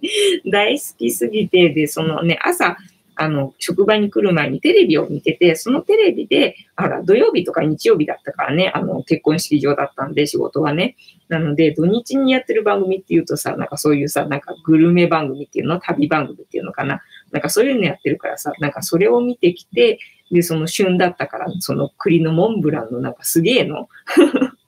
[0.52, 2.76] 大好きすぎて、で、そのね、朝、
[3.14, 10.96] あの、職場に来る前にテレビを見てて、そのテレビで、あら、土曜日とか日曜日だったからね、あの、結婚式場だったんで、仕事はね。
[11.28, 17.00] なので、土日にやってる番組っていうとさ、なんかそういうさ、なんかグルメ番組っていうの、旅番組っていうのかな？
[17.30, 19.98] なんかそういうのやってるからさ、なんかそれを見てきて、
[20.30, 23.88] で、その旬だったから、その栗のモンブランのなんかすげえの？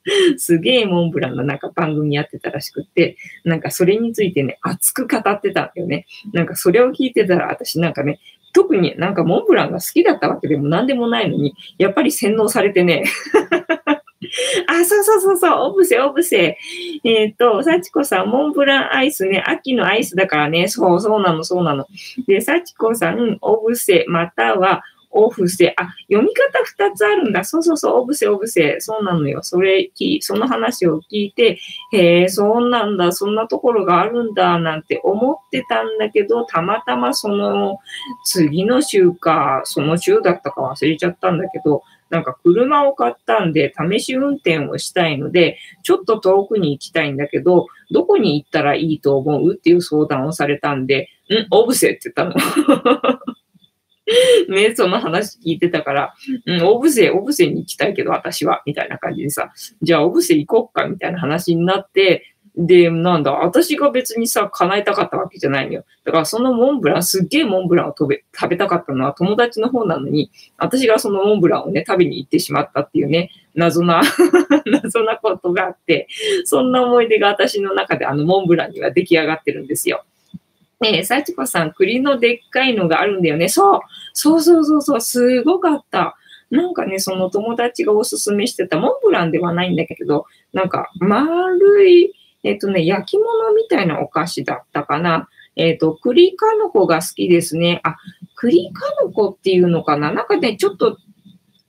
[0.36, 6.06] すげえモンブランのなんか番組やってたらしくって、なんかそれについてね、熱く語ってたんだよね。
[6.32, 8.20] なんかそれを聞いてたら私なんかね、
[8.52, 13.04] 特になんかモンブランが好きだったわけでも何でもないのに、やっぱり洗脳されてね。
[14.68, 16.58] あ、そうそうそうそう、オブセ、オブセ。
[17.04, 21.86] えっ、ー、と、幸子さん、モンブランアイスね、秋のアイスだからね、そう、そうなの、そうなの。
[22.26, 24.82] で、幸子さん、オブセ、または、
[25.14, 25.74] オブセ。
[25.76, 27.44] あ、読み方二つあるんだ。
[27.44, 28.76] そうそうそう、オブセ、オブセ。
[28.80, 29.42] そうなのよ。
[29.42, 31.58] それ、その話を聞いて、
[31.92, 37.78] へえ、そうなんだ、そんなところがあるんだ、なんて思ってたんだけど、たまたまその、
[38.24, 49.54] 次の週か、その週だったか忘れちゃったんだけど、なんか車を買ったんで、試し運転をしたいので、ちょっと遠くに行きたいんだけど、どこに行ったらいいと思う？
[49.54, 52.34] っていう相談をされたんで、んオブセって言ったの。
[54.48, 56.14] ね、その話聞いてたから、
[56.46, 65.84] うん、オブセ、オブセに行きたいけど、私は、みたいな感じでさ、じゃあオブセ行こっか、みたいな話になって、で、なんだ、私が別にさ、叶えたかったわけじゃないのよ。
[66.04, 74.02] だからそのモンブラン、すっげえモンブランを食べ、食べたかったのは友達の方なのに、私がそのモンブランをね、食べに行ってしまったっていうね、謎な
[74.66, 76.06] 謎なことがあって、
[76.44, 80.04] そんな思い出が私の中であのモンブランには出来上がってるんですよ。
[80.80, 83.48] ねえ、幸子さん、栗のでっかいのがあるんだよね。
[83.48, 83.80] そう
[84.12, 86.16] そうそうそうそう、すごかった。
[86.50, 95.28] なんかね、その友達がおすすめしてたモンブランではないんだけど、なんか丸い、えっ、ー、とね、焼き物みたいなお菓子だったかな。
[95.56, 97.80] えっ、ー、と、栗かのこが好きですね。
[97.84, 97.96] あ、
[98.34, 100.98] 栗かのこっていうのかななんかね、ちょっと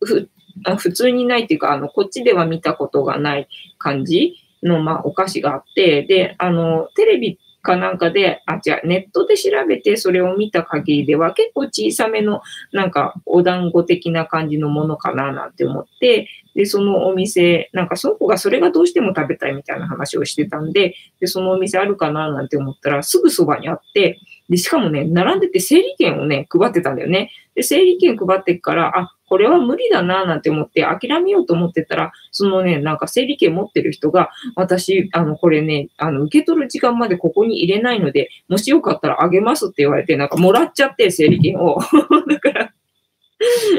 [0.04, 0.30] ふ
[0.78, 27.32] 普通にないっていうか、あの、こっちでは見たことがない感じの、まあ、お菓子があって、で、あの、テレビかなんかで、あ、じゃあネットで調べてそれを見た限りでは結構小さめのなんかお団子的な感じのものかななんて思って、で、そのお店、なんかその子がそれがどうしても食べたいみたいな話をしてたんで、で、そのお店あるかななんて思ったらすぐそばにあって、で、しかもね、並んでて整理券をね、配ってたんだよね。
[27.56, 41.80] で、整理券配ってから、あ、これは無理だななんて思って諦めようと思ってたら、そのね、なんか整理券持ってる人が、私、あの、これね、あの、受け取る時間までここに入れないので、もしよかったらあげますって言われて、なんかもらっちゃって、整理券を。
[42.30, 42.74] だから、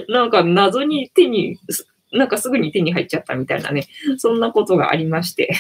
[0.09, 1.59] なんか謎に手に、
[2.13, 3.87] なんかすぐに手に入っちゃったみたいなね、
[4.17, 5.53] そんなことがありまして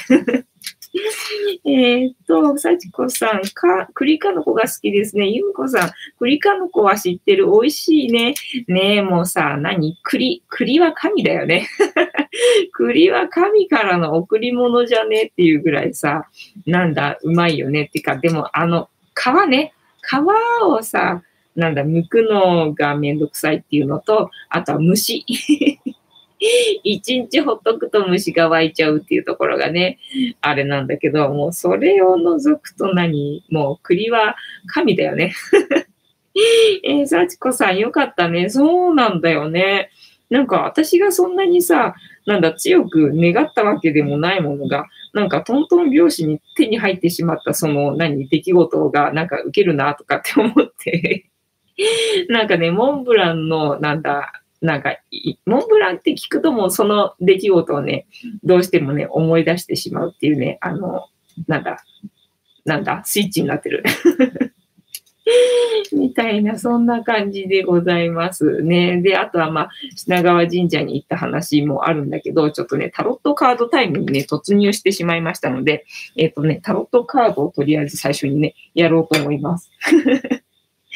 [1.64, 5.28] えっと、幸子さん、か、栗かの子が好きですね。
[5.28, 7.46] ゆみこさん、栗かの子は知ってる？
[7.46, 8.34] 美味しいね。
[8.68, 9.98] ねえ、もうさ、何？
[10.02, 11.68] 栗、栗は神だよね。
[12.72, 15.24] 栗は神からの贈り物じゃね？
[15.24, 16.28] っていうぐらいさ、
[16.66, 17.84] なんだ、うまいよね。
[17.84, 19.72] ってか、でもあの、皮ね、
[20.02, 21.22] 皮をさ、
[21.54, 25.24] なんだ、剥くのがめんどくさいっていうのと、あとは虫。
[26.84, 29.98] 一日ほっとくと虫が湧いちゃうっていうところがね、
[30.40, 33.44] あれなんだけど、もうそれを除くと何？
[33.50, 35.32] もう栗は神だよね。
[36.84, 38.50] えー、幸子さんよかったね。
[38.50, 39.90] そうなんだよね。
[40.28, 41.94] なんか私がそんなにさ、
[42.26, 51.30] なんだ、強く願ったわけでもないものが、なんかトントン拍子に手に入ってしまったその何、出来事がなんか受けるなとかって思って
[52.28, 54.96] なんかね、モンブランのなんだ、なんか、
[55.44, 58.06] モンブランって聞くともうその出来事をね、
[58.42, 61.06] どうしてもね、思い出してしまうっていうね、あの、
[61.46, 61.84] なんだ、
[62.64, 63.84] なんだ、スイッチになってる。
[65.92, 69.00] みたいな、そんな感じでございますね。
[69.02, 75.84] で、あとはまあ、品川神社に行った話もあるんだけど、ちょっとね、タロットカードタイムにね、突入してしまいましたので、
[76.16, 79.70] えっ、ー、とね、タロットカードをとりあえず最初にね、やろうと思います。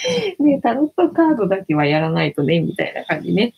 [0.39, 3.55] ね、タロットカードだけはやらないとね、みたいな感じね。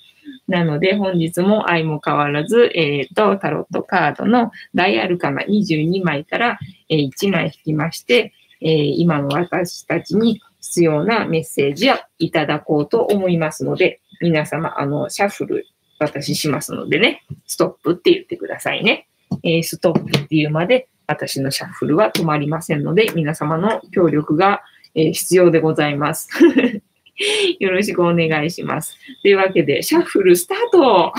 [0.48, 15.66] なので、本日も愛も変わらず、えっ、ー、と、タロットカードの大アルカナ22枚から、えー、1枚引きまして、えー、今の私たちに必要なメッセージをいただこうと思いますので、皆様、あの、シャッフル
[15.98, 19.08] 私しますのでね、ストップって言ってくださいね。
[19.42, 24.62] えー、ストップっていうまで私のシャッフルは止まりませんので、皆様の協力が
[24.94, 26.28] え、必要でございます。
[27.60, 28.96] よろしくお願いします。
[29.22, 31.12] というわけで、シャッフルスタート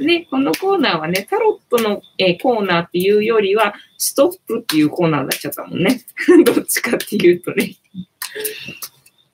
[0.00, 6.00] ね、このコーナーはね、タロットの、え、コーナーっていうよりは、ストップっていうコーナーになっちゃったもんね。
[6.44, 7.74] どっちかっていうとね。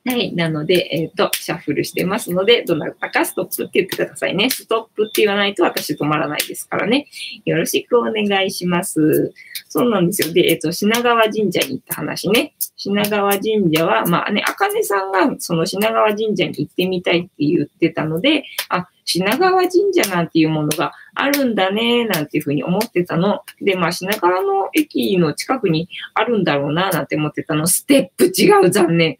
[0.07, 0.33] はい。
[0.37, 4.49] なので、えっ、ー、と、シャッフルしてますので、どなたかストップって言ってくださいね。
[4.51, 7.09] ストップって言わないと私止まらないですからね。
[7.45, 9.35] よろしくお願いします。
[9.69, 10.33] そうなんですよ。
[10.33, 12.55] で、えっ、ー、と、品川神社に行った話ね。
[12.77, 23.43] 品川神社は、まあね、あかねさんがその品川神社に行ってみたいって言ってたので、あ、品川神社なんていうものがあるんだね、なんていうふうに思ってたの。
[23.63, 27.69] で、まあ、品川の駅の近くにあるんだろうな、なんて思ってたの。
[27.69, 29.17] ステップ違う、残念。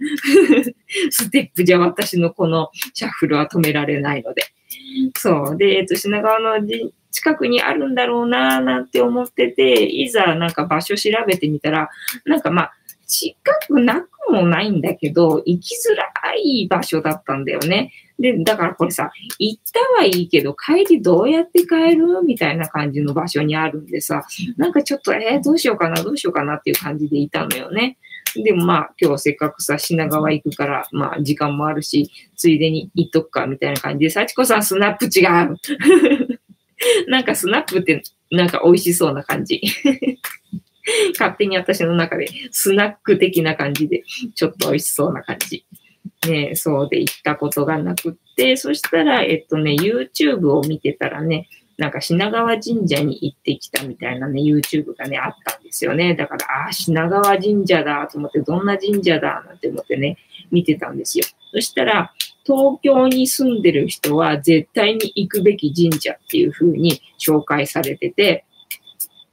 [1.11, 4.43] ステップじゃ私のこのシャッフルは止められないので。
[5.17, 5.57] そう。
[5.57, 6.67] で、えっと、品川の
[7.13, 11.89] 近くにあるんだろうな、なんて思ってて、いざなんか場所調べてみたら、
[12.25, 12.73] なんかまあ、
[13.07, 13.37] 近
[13.69, 17.93] くなくもないんだけど、行きづらい場所だったんだよね。
[18.19, 22.23] で、だからこれさ、行ったはいいけど、帰りどうやって帰る？
[22.23, 27.99] みたいな感じの場所にあるんでさ、なんかちょっと、えー、どうしようかな、どうしようかなっていう感じでいたのよね。
[28.43, 35.57] でもまあ、今日せっかくさ、品川行くから、まあ、時間もあるし、ついでに行っとくか、みたいな感じで、幸子さん、スナップ違う
[37.09, 39.63] なんかスナップって、なんか美味しそうな感じ
[41.19, 44.05] 勝手に私の中でスナック的な感じで、
[44.35, 45.65] ちょっと美味しそうな感じ。
[46.29, 51.49] ね、そうで行ったことがなくって、そしたら、えっとね、YouTube を見てたらね、
[51.79, 56.15] なんか品川神社に行ってきたみたいなね、YouTube がね、あったんですよね。
[56.15, 60.17] だから、ああ、品川神社だと思って、どんな神社だなんて思ってね、
[60.51, 61.25] 見てたんですよ。
[61.53, 62.13] そしたら、
[62.47, 68.46] 東京に住んでる人は絶対に行くべき神社っていう風に紹介されてて、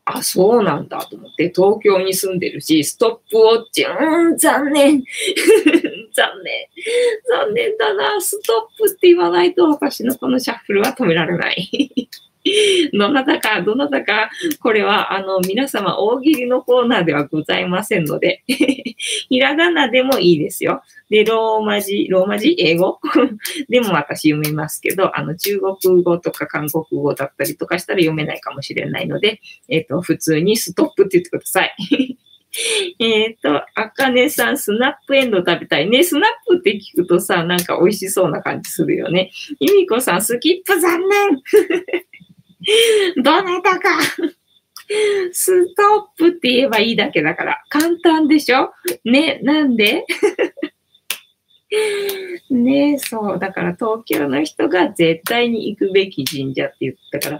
[0.06, 5.04] あ、そうなんだと思って、東京に住んでるし、ストップウォッチ、うん、残念。
[6.14, 6.68] 残念。
[7.30, 8.20] 残念だな。
[8.20, 12.10] ストップって言わないと私のこのシャッフルは止められない。
[12.94, 14.30] どなたか、どなたか、
[14.60, 20.82] これは、あの、皆様、大喜利のコーナーではございませんので、 ひらがなでもいいですよ。
[21.10, 22.56] で、ローマ字、ローマ字？
[22.58, 23.00] 英語？
[23.70, 29.39] でも私読めますけど、あの、中国語とか韓国語だったりとかしたら読めないかもしれないので、
[29.70, 32.18] えっ、ー、と、普通にストップって言ってください。
[33.00, 36.04] えっと、あかねさん、スナップエンド食べたいね。
[36.04, 39.32] スナップって聞くとさ、なんか美味しそうな感じするよね。
[39.60, 41.41] ゆみこさん、スキップ残念
[43.18, 43.89] どなたか
[45.32, 47.64] ストップって言えばいいだけだから。
[47.70, 48.72] 簡単でしょ？
[49.05, 50.05] ね、なんで？
[52.51, 53.39] ねそう。
[53.39, 57.39] だから東京の人が絶対に行くべき神社って言ったから、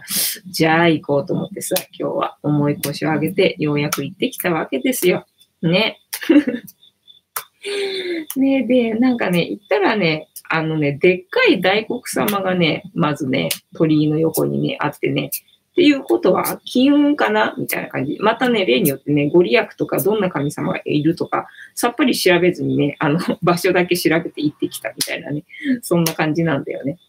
[0.49, 5.26] じゃあ行こうと思ってさ、今日は重い腰を上げてようやく行ってきたわけですよ。
[5.61, 5.99] ね。
[8.36, 15.30] ねで、なんかね、行ったらね、あのね、でっかい大黒様がね、まずね、鳥居の横にね、あってね、
[15.74, 18.18] っていうことは、金運かなみたいな感じ。
[18.20, 25.44] またね、例によってね、ご利益とかどんな神様がいるとか、さっぱり調べずにね、あの、 場所だけ調べて行ってきたみたいなね、
[25.82, 27.00] そんな感じなんだよね。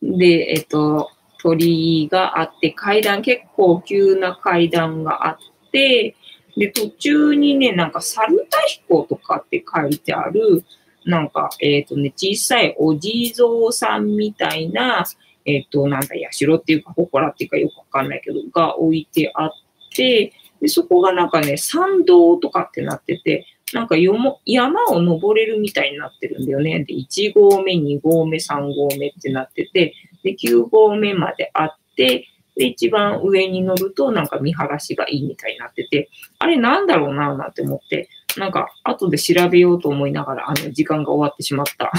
[0.00, 1.10] で、えっと、
[1.42, 5.38] 鳥居があって、階段、結構急な階段があっ
[5.72, 6.14] て、
[6.56, 10.62] で、途中にね、なんか、猿田彦とかって書いてある、
[11.08, 15.06] なんか、えっ、ー、とね、小さいお地蔵さんみたいな、
[15.46, 19.50] えっ、ー、と、なんだ、社っていうか、祠っていうかよくわかんないけど、が置いてあっ
[19.96, 26.84] て、で、そこがなんかね、参道とかってなってて、なんか山を登れるみたいになってるんだよね。
[26.84, 38.08] で、1合目、2合目、3合目ってなってて、で、9合目まであって、で、一番上に乗るとなんか見晴らしがいいみたいになってて、あれなんだろうな、なんて思って、
[38.38, 41.92] なんか後で調べようと思いながら、あの、時間が終わってしまった。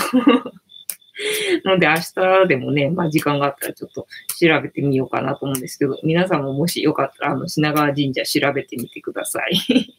[1.66, 4.08] ので明日でもね、まあ時間があったらちょっと
[4.40, 9.94] 調べてみようかなと思うんですけど、皆さんももしよかったら、あの、品川神社調べてみてください。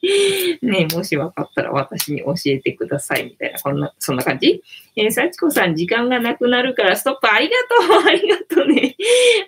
[0.62, 4.62] ねもし分かったら私に教えてくださいみたいな、こんな、そんな感じ？
[4.96, 7.54] えー、幸子さん、時間がなくなるからストップありが
[7.88, 8.96] とう ありがとうね。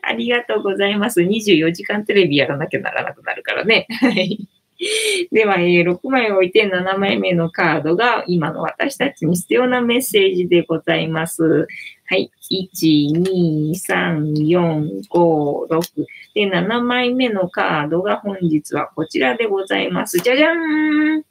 [0.03, 1.21] ありがとうございます。
[1.21, 3.87] 24時間テレビやらなきゃならなくなるからね。
[4.01, 4.49] はい。
[5.31, 11.69] では、えー、6枚置いて7枚目のカードが今の私たちに必要なメッセージでございます。
[12.07, 12.31] はい。
[12.51, 16.07] 1、2、3、4、5、6。
[16.35, 20.19] で、7枚目のカードが本日はこちらでございます。
[20.19, 21.25] じゃじゃーん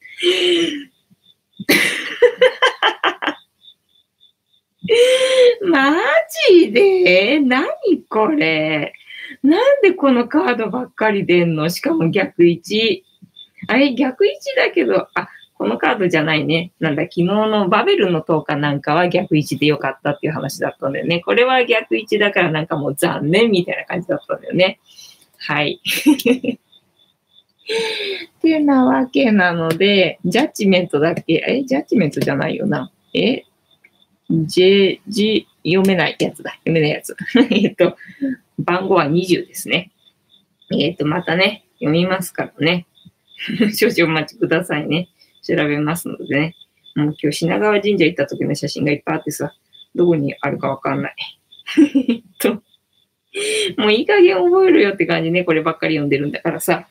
[5.70, 5.96] マ
[6.50, 7.40] ジで？
[7.40, 7.68] 何
[8.08, 8.94] これ？
[9.44, 11.70] なんでこのカードばっかり出んの？
[11.70, 13.04] しかも逆位置。
[13.70, 16.72] あれ、逆位置だけど、あ、このカードじゃないね。
[16.80, 21.20] なんだ、昨日のバベルの10日なんかは逆位置でよかったっていう話だったんだよね。
[21.20, 24.80] これは逆位置だからなんかもう残念みたいな感じだったんだよね。
[25.38, 25.80] はい。
[28.40, 32.92] ってなわけなので、ジャッジメントだっけえ、ジャッジメントじゃないよな。
[33.14, 33.44] え
[34.32, 36.54] ジジ、読めないやつだ。
[36.66, 37.16] 読めないやつ。
[37.52, 37.96] えっと、
[38.58, 39.92] 番号は20ですね。
[40.72, 42.88] えっ、と、またね、読みますからね。
[43.76, 45.10] 少々お待ちくださいね。
[45.44, 46.56] 調べますのでね。
[46.96, 49.54] もう今日品川神社行った時の写真がいっぱいあってさ、
[49.96, 51.16] どこにあるかわかんない。
[52.40, 52.62] と、
[53.78, 55.44] もういい加減覚えるよって感じね。
[55.44, 56.88] こればっかり読んでるんだからさ。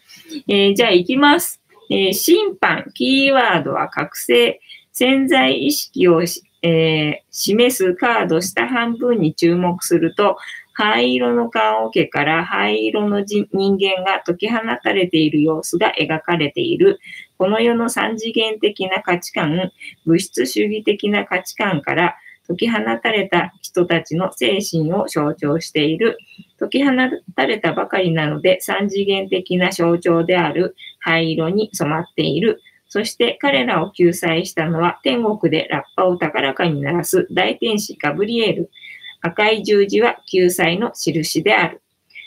[0.48, 1.60] えー、じゃあ行きます。
[1.90, 4.60] えー、審判、キーワードは覚醒。
[4.92, 6.22] 潜在意識を、
[6.62, 10.38] えー、示すカード下半分に注目すると、
[10.78, 17.00] 灰色の棺桶から灰色の人間が解き放たれている様子が描かれている。
[17.36, 19.72] この世の三次元的な価値観、
[20.06, 22.14] 物質主義的な価値観から
[22.46, 26.16] 解き放たれた人たちの精神を象徴している。
[26.60, 26.92] 解き放
[27.34, 32.62] たれたばかりなので三次元的な象徴である灰色に染まっている。
[32.86, 38.70] そして彼らを救済したのは天国でラッパを高らかに鳴らす大天使ガブリエル。
[39.20, 41.82] 赤い十字は救済の印である。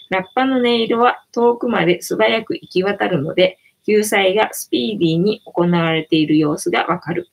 [0.10, 7.30] ラッパの音色は遠くまで素早く行き渡るので、救済がスピーディーに行われている様子がわかる。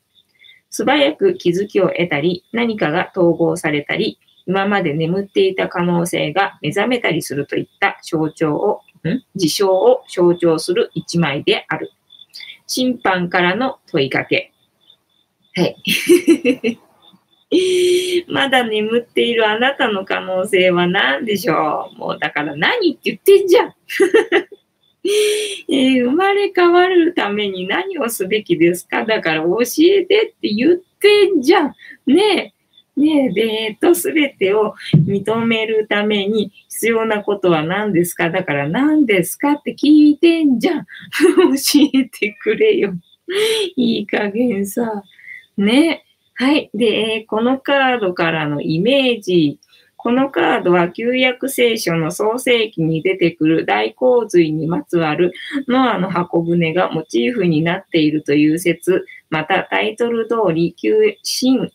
[0.71, 9.25] 素早く気づきを得たり、何かが統合されたり、今まで眠っていた可能性が目覚めたりするといった象徴を、ん？
[9.37, 11.91] 事象を象徴する一枚である。
[12.67, 14.53] 審判からの問いかけ。
[15.55, 15.77] はい。
[18.29, 21.99] まだ眠っているあなたの可能性は何でしょう？
[21.99, 23.75] もうだから何って言ってんじゃん。
[25.71, 29.05] えー、生まれ変わるために何をすべきですか？
[29.07, 31.75] だから教えてって言ってんじゃん。
[32.07, 32.53] ね
[32.97, 33.01] え。
[33.01, 34.75] ねえ、で、えっと、すべてを
[35.07, 38.29] 認めるために必要なことは何ですか？
[38.29, 40.85] だから何ですかって聞いてんじゃん。
[41.25, 42.93] 教えてくれよ。
[43.77, 45.03] いい加減さ。
[45.57, 46.08] ねえ
[46.41, 46.71] はい。
[46.73, 49.59] で、このカードからのイメージ。
[49.97, 55.33] このカードは旧約聖書の創世記に出てくる大洪水にまつわる
[55.67, 61.71] ノアの箱舟がモチーフになっているという説、またタイトル通り旧新、ん？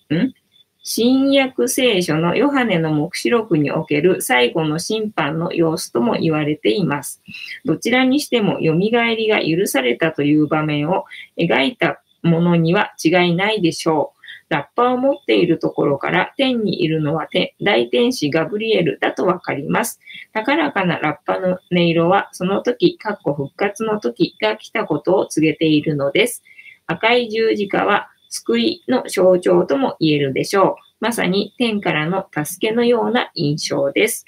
[0.81, 7.21] 新約聖書のヨハネの目視録における最後の審判の様子とも言われています。
[7.65, 11.03] どちらにしても蘇りが許されたという場面を
[11.37, 14.22] 描いたものには違いないでしょう。
[14.49, 17.27] ラッパを持っているところから天にいるのは
[17.61, 19.99] 大天使ガブリエルだとわかります。
[20.33, 26.43] 高らかなラッパの音色はその時、かっこ復活の時が来たことを告げているのです。
[26.87, 30.83] 赤い十字架は救いの象徴とも言えるでしょう。
[30.99, 34.25] まさに天からの助けのような印象です。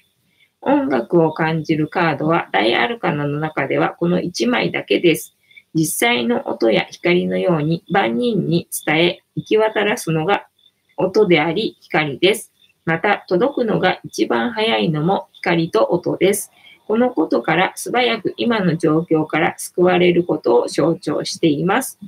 [0.62, 5.35] 音楽を感じるカードは大アルカナの中ではこの1枚だけです。
[5.76, 10.48] 実際の音や光のように万人に伝え、行き渡らすのが
[10.96, 12.54] 音であり光です。
[12.86, 16.52] また、届くのが一番早いのも光と音です。
[16.88, 22.00] このことから素早く今の状況から救われることを象徴しています。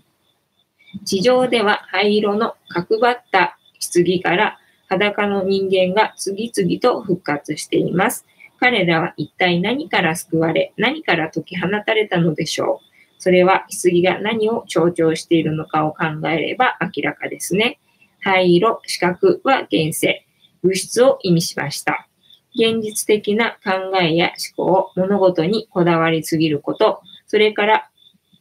[1.03, 3.57] 地上では灰色の角張った
[3.93, 8.25] 棺から裸の人間が次々と復活しています。
[8.61, 12.96] 彼らは一体何から救われ、何から解き放たれたのでしょう。
[13.19, 17.79] それは棺が何を象徴しているのかを考えれば明らかですね。
[18.21, 20.25] 灰色、四角は現世、
[20.63, 22.07] 物質を意味しました。
[22.55, 27.89] 現実的な考えや思考、物事にこだわりすぎること、それから、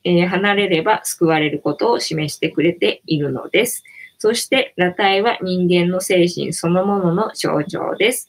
[0.04, 3.84] えー、離れれば救われることを示してくれているのです。
[4.18, 8.28] そして、裸体は人間の精神そのものの象徴です。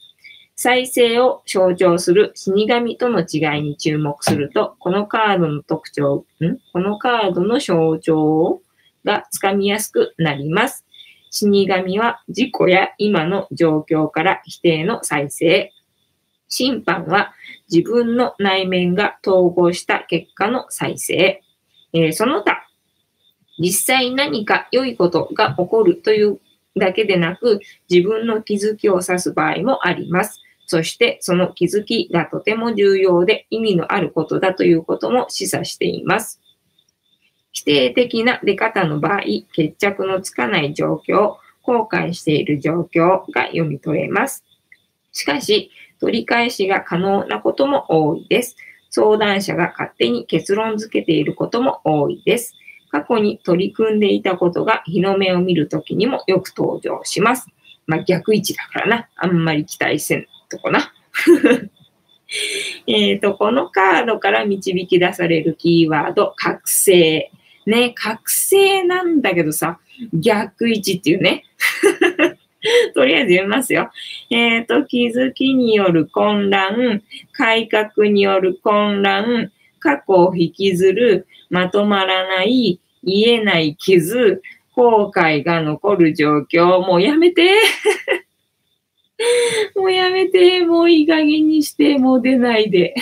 [0.60, 6.58] 再生を象徴する死神との違いに注目すると、このカードの特徴、ん？
[6.74, 8.64] このカードの象徴
[9.06, 10.84] がつかみやすくなります。
[11.30, 15.72] 死神は自己や今の状況から否定の再生。
[16.50, 17.34] 審判は
[17.72, 21.44] 自分の内面が統合した結果の再生。
[21.94, 22.68] えー、その他、
[23.60, 26.40] 実際何か良いことが起こるという
[26.76, 30.42] だけでなく、自分の気づきを指す場合もあります。
[30.68, 36.42] そしてその気づきがとても重要で意味のあることだということも示唆しています。
[37.54, 39.22] 否定的な出方の場合、
[39.54, 44.44] 決着のつかない状況、後悔している状況が読み取れます。
[45.14, 48.58] しかし、取り返しが可能なことも多いです。
[48.90, 52.54] 相談者が勝手に結論づけていることも多いです。
[52.92, 57.48] 過去に取り組んでいたことが日の目を見るときにもよく登場します。
[57.86, 59.10] まあ、逆位置だからな。
[59.16, 60.94] あんまり期待せんとこな。
[62.88, 67.32] えっと、このカードから導き出されるキーワード、覚醒。
[67.66, 69.80] ね、覚醒なんだけどさ、
[70.14, 71.44] 逆位置っていうね。
[72.96, 73.92] とりあえず読みますよ。
[74.30, 77.02] えっ、ー、と、気づきによる混乱、
[77.34, 84.42] 改革による混乱、過去を引きずる、まとまらない、言えない傷、
[84.74, 87.52] 後悔が残る状況、もうやめて
[89.76, 92.94] もうやめて、もういい加減にして、もう出ないで。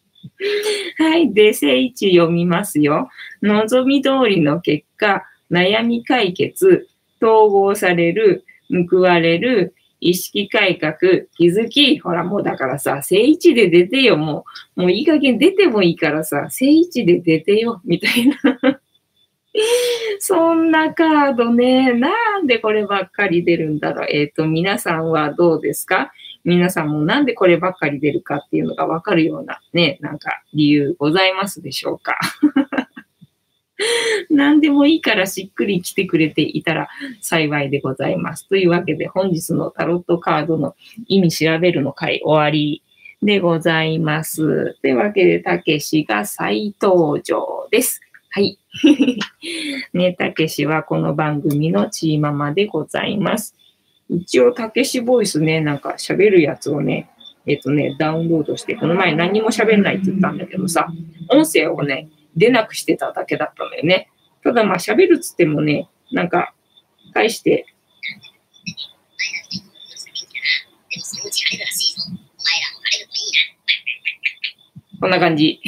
[0.98, 1.32] はい。
[1.32, 3.08] で、聖一読みますよ。
[3.42, 6.88] 望み通りの結果、悩み解決、
[7.22, 8.44] 統合される、
[8.90, 10.96] 報われる、意識改革、
[11.36, 14.44] 気づき、ほらもうだからさ、聖一で出てよ、も
[14.76, 18.80] う、もういい加減出てもいいからさ、聖一で出てよ、みたいな
[20.20, 24.06] そんなカードね、なんでこればっかり出るんだろう。
[24.08, 26.12] えっ、ー、と、皆さんはどうですか？
[26.44, 32.18] 皆さんもなんでこればっかり出るかっていうのがわかるようなね、なんか理由ございますでしょうか？
[34.30, 36.88] 何でもいいからしっくり来てくれていたら
[37.20, 38.48] 幸いでございます。
[38.48, 40.74] というわけで本日のタロットカードの
[41.08, 42.82] 意味調べるの回終わり
[43.22, 44.74] でございます。
[44.80, 48.00] というわけで、たけしが再登場です。
[48.32, 48.60] はい。
[49.92, 53.56] ね、たけしはこの番組のチーママでございます。
[54.08, 57.10] 一応、たけしボイスね、なんか喋るやつをね、
[57.46, 60.86] えっ、とね、ダウンロードして、この前何も喋んないって言ったんだけどさ、
[61.28, 64.08] 音声をね、出なくしてただけだったんだよね。
[64.44, 66.54] ただまあ喋るっつってもね、なんか、
[67.12, 67.66] 返して、
[75.00, 75.60] こんな感じ。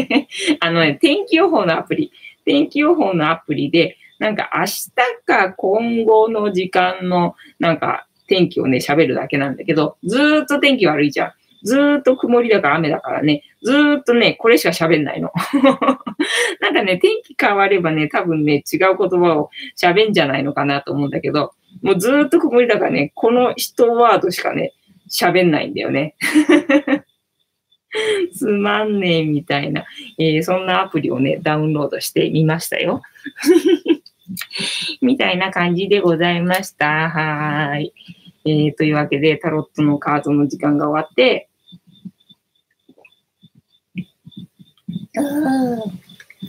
[0.60, 2.12] あのね、天気予報のアプリ、
[2.44, 4.90] 天気予報のアプリで、なんか明日
[5.24, 11.32] か今後の時間のなんか天気をね、喋るだけなんだけど、ずーっと天気悪いじゃん。
[11.62, 15.32] ずーっと曇りだから雨だからね、ずーっとね、これしか喋んないの。
[16.60, 21.52] なんかね、天気変わればね、多分ね、違う言葉を喋んじゃないのかなと思うんだけど、
[21.82, 24.74] もうずーっと曇りだからね、この一ワードしかね、
[25.10, 26.14] 喋んないんだよね。
[28.34, 29.84] つまんねえみたいな、
[30.18, 33.02] えー、そんなアプリをね、ダウンロードしてみましたよ。
[35.00, 37.10] みたいな感じでございました。
[37.10, 37.92] はい。
[38.44, 41.48] えー、というわけで、タロットのカードの時間が終わって、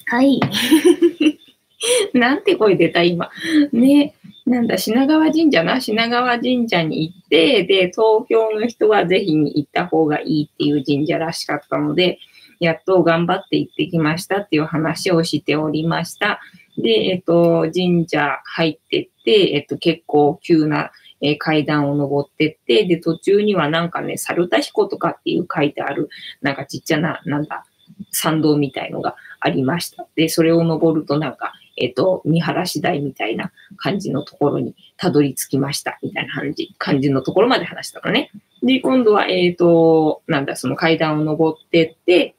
[0.06, 0.40] はい。
[2.14, 3.30] なんて声出た今。
[3.72, 4.14] ね。
[4.48, 5.82] なんだ、品川神社な？
[5.82, 12.18] 品川神社に行って、で、東京の人はぜひに行った方がいいっていう神社らしかったので、
[12.62, 16.40] やっと頑張って行ってきましたっていう話をしておりました。
[16.78, 26.08] で、えっと、神社入ってって、えっと、結構急な、え、階段を登ってって、で、途中にはなんかね、猿田彦とかっていう書いてある、
[26.42, 27.66] なんかちっちゃな、なんだ、
[28.12, 30.08] 参道みたいのがありました。
[30.16, 38.32] で、それを登るとなんか、えっ、と、見晴らし台みたいな感じのところにたどり着きました、みたいな感じ、感じのところまで話したのね。
[38.64, 42.36] で、今度は、えっ、ー、と、なんだ、その階段を登ってって、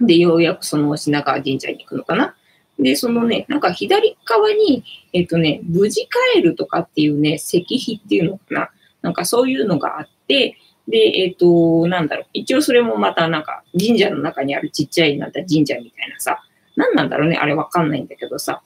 [0.00, 2.34] で、ようやくその品川神社に行くのかな。
[2.78, 8.70] で、そのね、なんか左側に、えっ、とね、無事帰るとかっていうね、石碑っていうのかな。
[9.02, 10.56] なんかそういうのがあって、
[10.88, 12.26] で、えっ、ー、と、なんだろう。
[12.32, 16.42] 一応それもまたなんか神社の中にあるちっちゃいなんだ神社みたいなさ。
[16.74, 17.36] 何なんだろうね。
[17.36, 18.62] あれわかんないんだけどさ。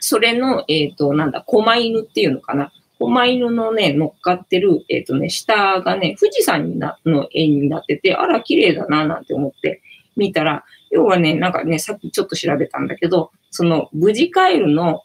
[0.00, 2.72] それの、えっ、ー、と、なんだ、狛犬っていうのかな。
[2.98, 9.82] 狛犬のね、乗っかってる、えっ、ー、とね、下がね、富士山になの絵になってて、あら、綺麗だな、なんて思って
[10.16, 15.02] 見たら、要はね、なんかね、さっきちょっと調べたんだけど、その、無事帰るの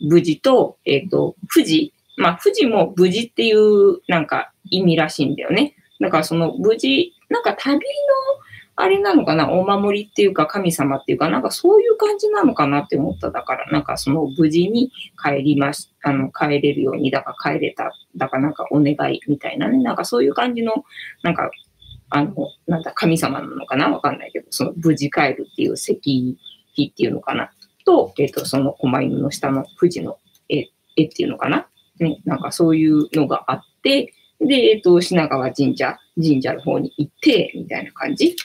[0.00, 5.74] 無事と、えっ、ー、と、富士、まあ、富士も無事っていう、なんか、意味らしいんだよね。
[6.00, 7.80] だから、その、無事、なんか旅の、
[8.74, 13.30] あれなのかな、お守りっていうか神様っていうか、なんかそういう感じなのかなって思った。
[13.30, 14.90] だから、なんかその無事に
[15.22, 20.72] 帰りまし、あの、帰れるように、だから帰れた、だからなんかお願いみたいなね、なんかそういう感じの、
[21.22, 21.50] なんか、
[22.08, 22.34] あの、
[22.66, 23.88] なんだ、神様なのかな？
[23.90, 26.36] わかんないけど、その無事帰るっていう石碑
[26.92, 27.50] っていうのかな？
[27.84, 30.18] と、えっ、ー、と、その狛犬の下の富士の
[30.48, 31.68] 絵絵っていうのかな？
[32.00, 38.36] ね、なんかそういうのがあって、で、えっ、ー、と、品川神社、神社の方に行って、みたいな感じ。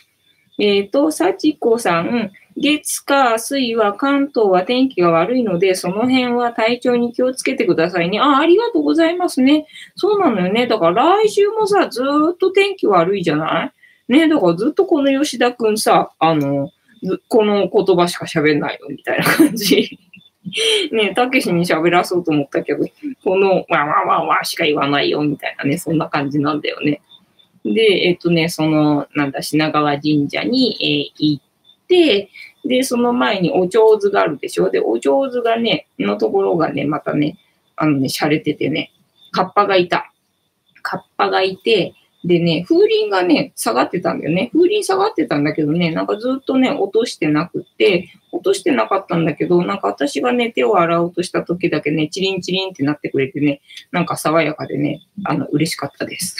[0.60, 8.20] えっ、ー、と、幸子さん、月、火、水は関東は天気が悪いので、その辺は体調に気をつけてくださいね。
[8.20, 9.68] あ、ありがとうございますね。
[9.96, 10.66] そうなのよね。
[10.66, 12.02] だから来週もさ、ず
[12.34, 13.72] っと天気悪いじゃな
[14.10, 14.14] い？
[14.14, 16.72] ね、だからずっとこの吉田くんさ、あの、
[17.28, 20.00] この言葉しか喋んないよ、みたいな感じ。
[20.94, 22.86] ねたけしに喋らそうと思ったけど、
[23.24, 27.02] この、わわわわしか言わないよ、みたいなね、そんな感じなんだよね。
[27.66, 31.44] で、えっ、とね、その、なんだ、品川神社に、えー、行っ
[31.88, 32.30] て、
[32.66, 34.70] で、その前にお上手があるでしょ？
[34.70, 37.38] で、お上手がね、のところがね、またね、
[37.76, 38.92] あのね、洒落ててね、
[39.32, 40.12] カッパがいた。
[40.82, 41.94] カッパがいて、
[42.26, 44.50] でね、風鈴がね、下がってたんだよね。
[44.52, 56.36] 風鈴下がってたんだけどね、なんかずっとね、落としてなくて、落としてなかったんだけど、なんか私がね、手を洗おうとした時だけね、チリンチリンってなってくれてね、なんか爽やかでね、あの、嬉しかったです。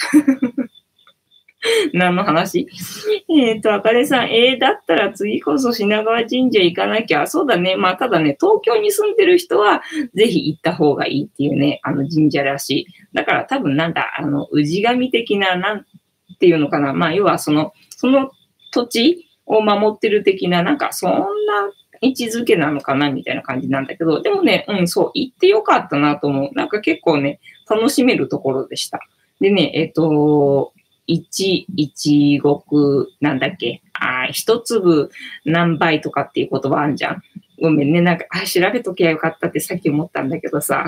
[1.92, 2.68] 何の話？
[3.28, 7.26] えっ、と、あかねさん、えー、だったら次こそ品川神社行かなきゃ。
[7.26, 7.76] そうだね。
[7.76, 9.82] まあ、ただね、東京に住んでる人は、
[10.14, 12.86] ぜひ行った方がいいっていうね、あの神社らしい。
[13.12, 15.86] だから多分なんだ、あの、氏神的な、なん
[16.38, 16.92] ていうのかな。
[16.92, 18.30] まあ、要はその、その
[18.70, 21.24] 土地を守ってる的な、なんかそんな
[22.00, 26.50] 位置づけなのかなみたいな感じなんだけど、でもね、うん、そう、行ってよかったなと思う。
[26.54, 29.00] なんか結構ね、楽しめるところでした。
[29.40, 30.72] でね、えっ、と、
[31.08, 35.10] 一、一国、なんだっけ、あ一粒
[35.44, 37.22] 何倍とかっていう言葉あるじゃん。
[37.60, 40.86] ごめんね、なんか、あ、調べときゃよかったってさっき思ったんだけどさ。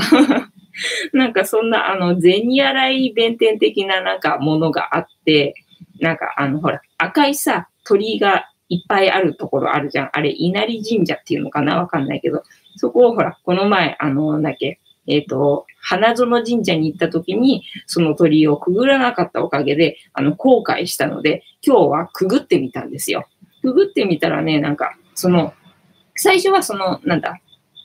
[1.13, 5.55] なんかそんな、あの、銭洗い弁天的ななんかものがあって、
[5.99, 10.11] なんかあの、ほら、赤いさ、鳥居がいっぱいあるところあるじゃん。
[10.13, 11.79] あれ、稲荷神社っていうのかな？
[11.79, 12.45] わかんないけど、
[12.77, 23.27] そこをほら、この前、あの、なんだっけ、えっ、ー、と、花園神社に行った時に、その鳥居をくぐらなかったおかげで、あの、後悔したので、今日はくぐってみたんですよ。
[23.63, 25.55] くぐってみたらね、なんか、その、
[26.17, 27.41] 最初はその、なんだ、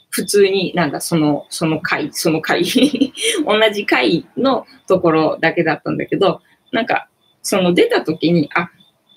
[0.10, 2.64] 普通になんかその、その階、その階
[3.44, 6.42] 同じ階のところだけだったんだけど、
[6.72, 7.10] なんか、
[7.42, 8.70] その出た時に、あ、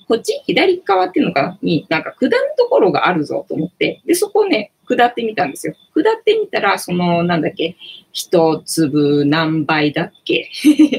[0.08, 1.58] こっち左側っていうのかな？
[1.62, 5.74] に、なんか下るところがあるぞと思って、で、そこをね、下ってみたんですよ。
[5.94, 7.76] 下ってみたら、その、なんだっけ、
[8.12, 10.50] 一粒何倍だっけ？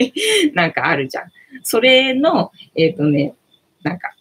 [0.54, 1.32] なんかあるじゃん。
[1.64, 3.34] それの、えっ、ー、とね、
[3.84, 4.14] なんか、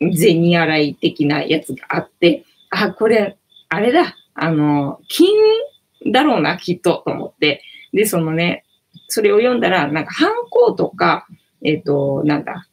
[0.00, 3.36] 銭洗い的なやつがあって、あ、これ、
[3.68, 5.28] あれだ、あの、金
[6.12, 7.62] だろうな、きっと、と思って。
[7.92, 8.64] で、そのね、
[9.08, 11.26] それを読んだら、なんか、ハンコとか、
[11.64, 12.68] えっ、ー、と、なんだ、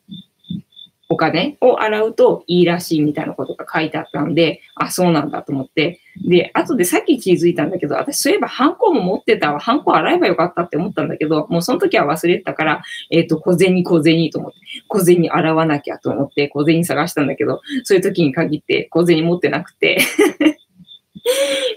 [1.12, 6.00] お金を洗うといいらしいみたいなことが書いてあったんで、あ、そうなんだと思って。
[6.26, 9.60] で、あとでさっき気づいたんだけど、私そういえばハンコも持ってたわ。
[9.60, 14.58] ハンコ洗えばよかったって思ったんだけど、もうその時は忘れてたから、えっ、ー、と、小銭小銭と思って、
[14.88, 19.98] 小銭洗わなきゃと思って小銭探したんだけど、そういう時に限って小銭持ってなくて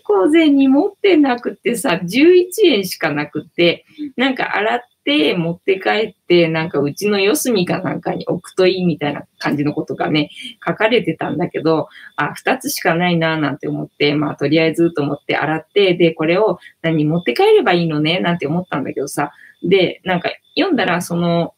[0.04, 3.84] 小銭持ってなくてさ、11円しかなくて、
[4.16, 10.30] なんか洗って持って帰って、なんかうちの四隅かなんかに置くといいみたいな感じのことがね、
[10.66, 18.20] 書かれてたんだけど、あ、二つしかないななんて思って、まあとりあえずと思って洗って、で、これを何持って帰ればいいのね？
[18.20, 19.32] なんて思ったんだけどさ、
[19.62, 21.54] で、なんか読んだらその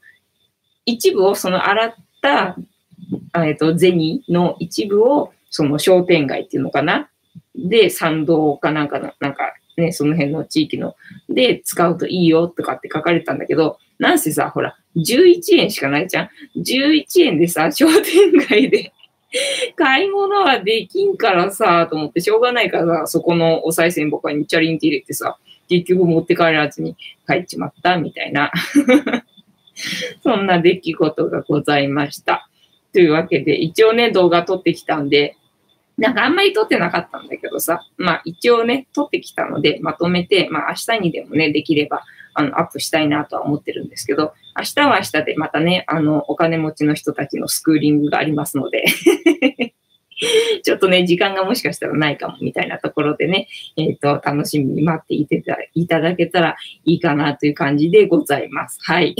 [0.84, 2.56] 一部をその洗った、
[3.44, 7.10] えっと、銭の一部をその商店街っていうのかな？
[7.56, 10.94] で、参道かなんかの、なんかね、その辺の地域の、
[11.28, 16.30] で、使うといいよとかって書かれたんだけど、なんせさ、ほら、11円しかないじゃん。
[16.56, 18.92] 11円でさ、商店街で
[19.76, 25.38] 買い物はできんからさ、と思ってしょうがないからさ、そこのお賽銭箱にチャリンって入れてさ、
[25.68, 26.96] 結局持って帰らずに
[27.26, 28.52] 帰っちまったみたいな
[30.22, 32.48] そんな出来事がございました。
[32.92, 35.36] というわけで、一応ね、動画撮ってきたんで、
[35.98, 42.02] なんかあんまり撮ってなかったんだけどさ、まあ一応ね、撮ってきたので、まとめて、まあ明日にでもね、できれば、
[42.34, 48.84] あの、アップしたいなとは思ってるんですけど、明日は明日でまたね、あの、お金持ちの人たちのスクーリングがありますので
[50.62, 55.42] ちょっとね、時間がもしかしたらないかもみたいなところでね、えっ、ー、と、楽しみに待っていて
[55.74, 58.78] いただけたらいいかなという感じでございます。
[58.82, 59.14] はい。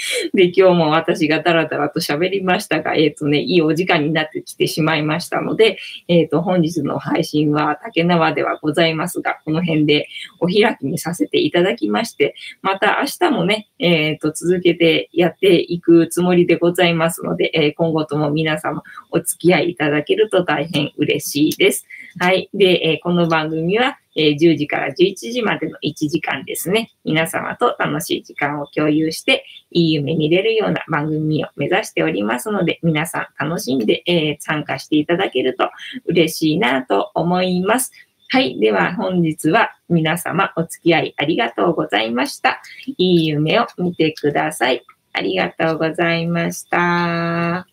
[0.34, 5.78] で、今日も私がダラダラと喋りましたが、えっ、ー、とね、いいお時間になってきてしまいましたので、
[6.08, 10.08] えっ、ー、と、本日の配信は竹縄ではございますが、この辺で
[10.40, 21.86] お開きにさせていただきまして、また明日もね、えっ、ー、と、続けてやっていくつもりでございますので、え今後とも皆様お付き合いいただけると大変嬉しいです。
[22.18, 22.48] はい。
[22.54, 26.92] で、えこの番組は、え10時から11時までの1時間ですね。
[27.04, 35.70] 皆様と楽しい時間を共有して、いい夢見れるような番組を目指しておりますので、皆さん楽しんで、えー、参加していただけると
[36.06, 37.92] 嬉しいなと思います。
[38.32, 38.60] はい。
[38.60, 42.62] では本日は皆様お付き合いありがとうございました。
[42.86, 44.84] いい夢を見てください。
[45.12, 47.69] ありがとうございました。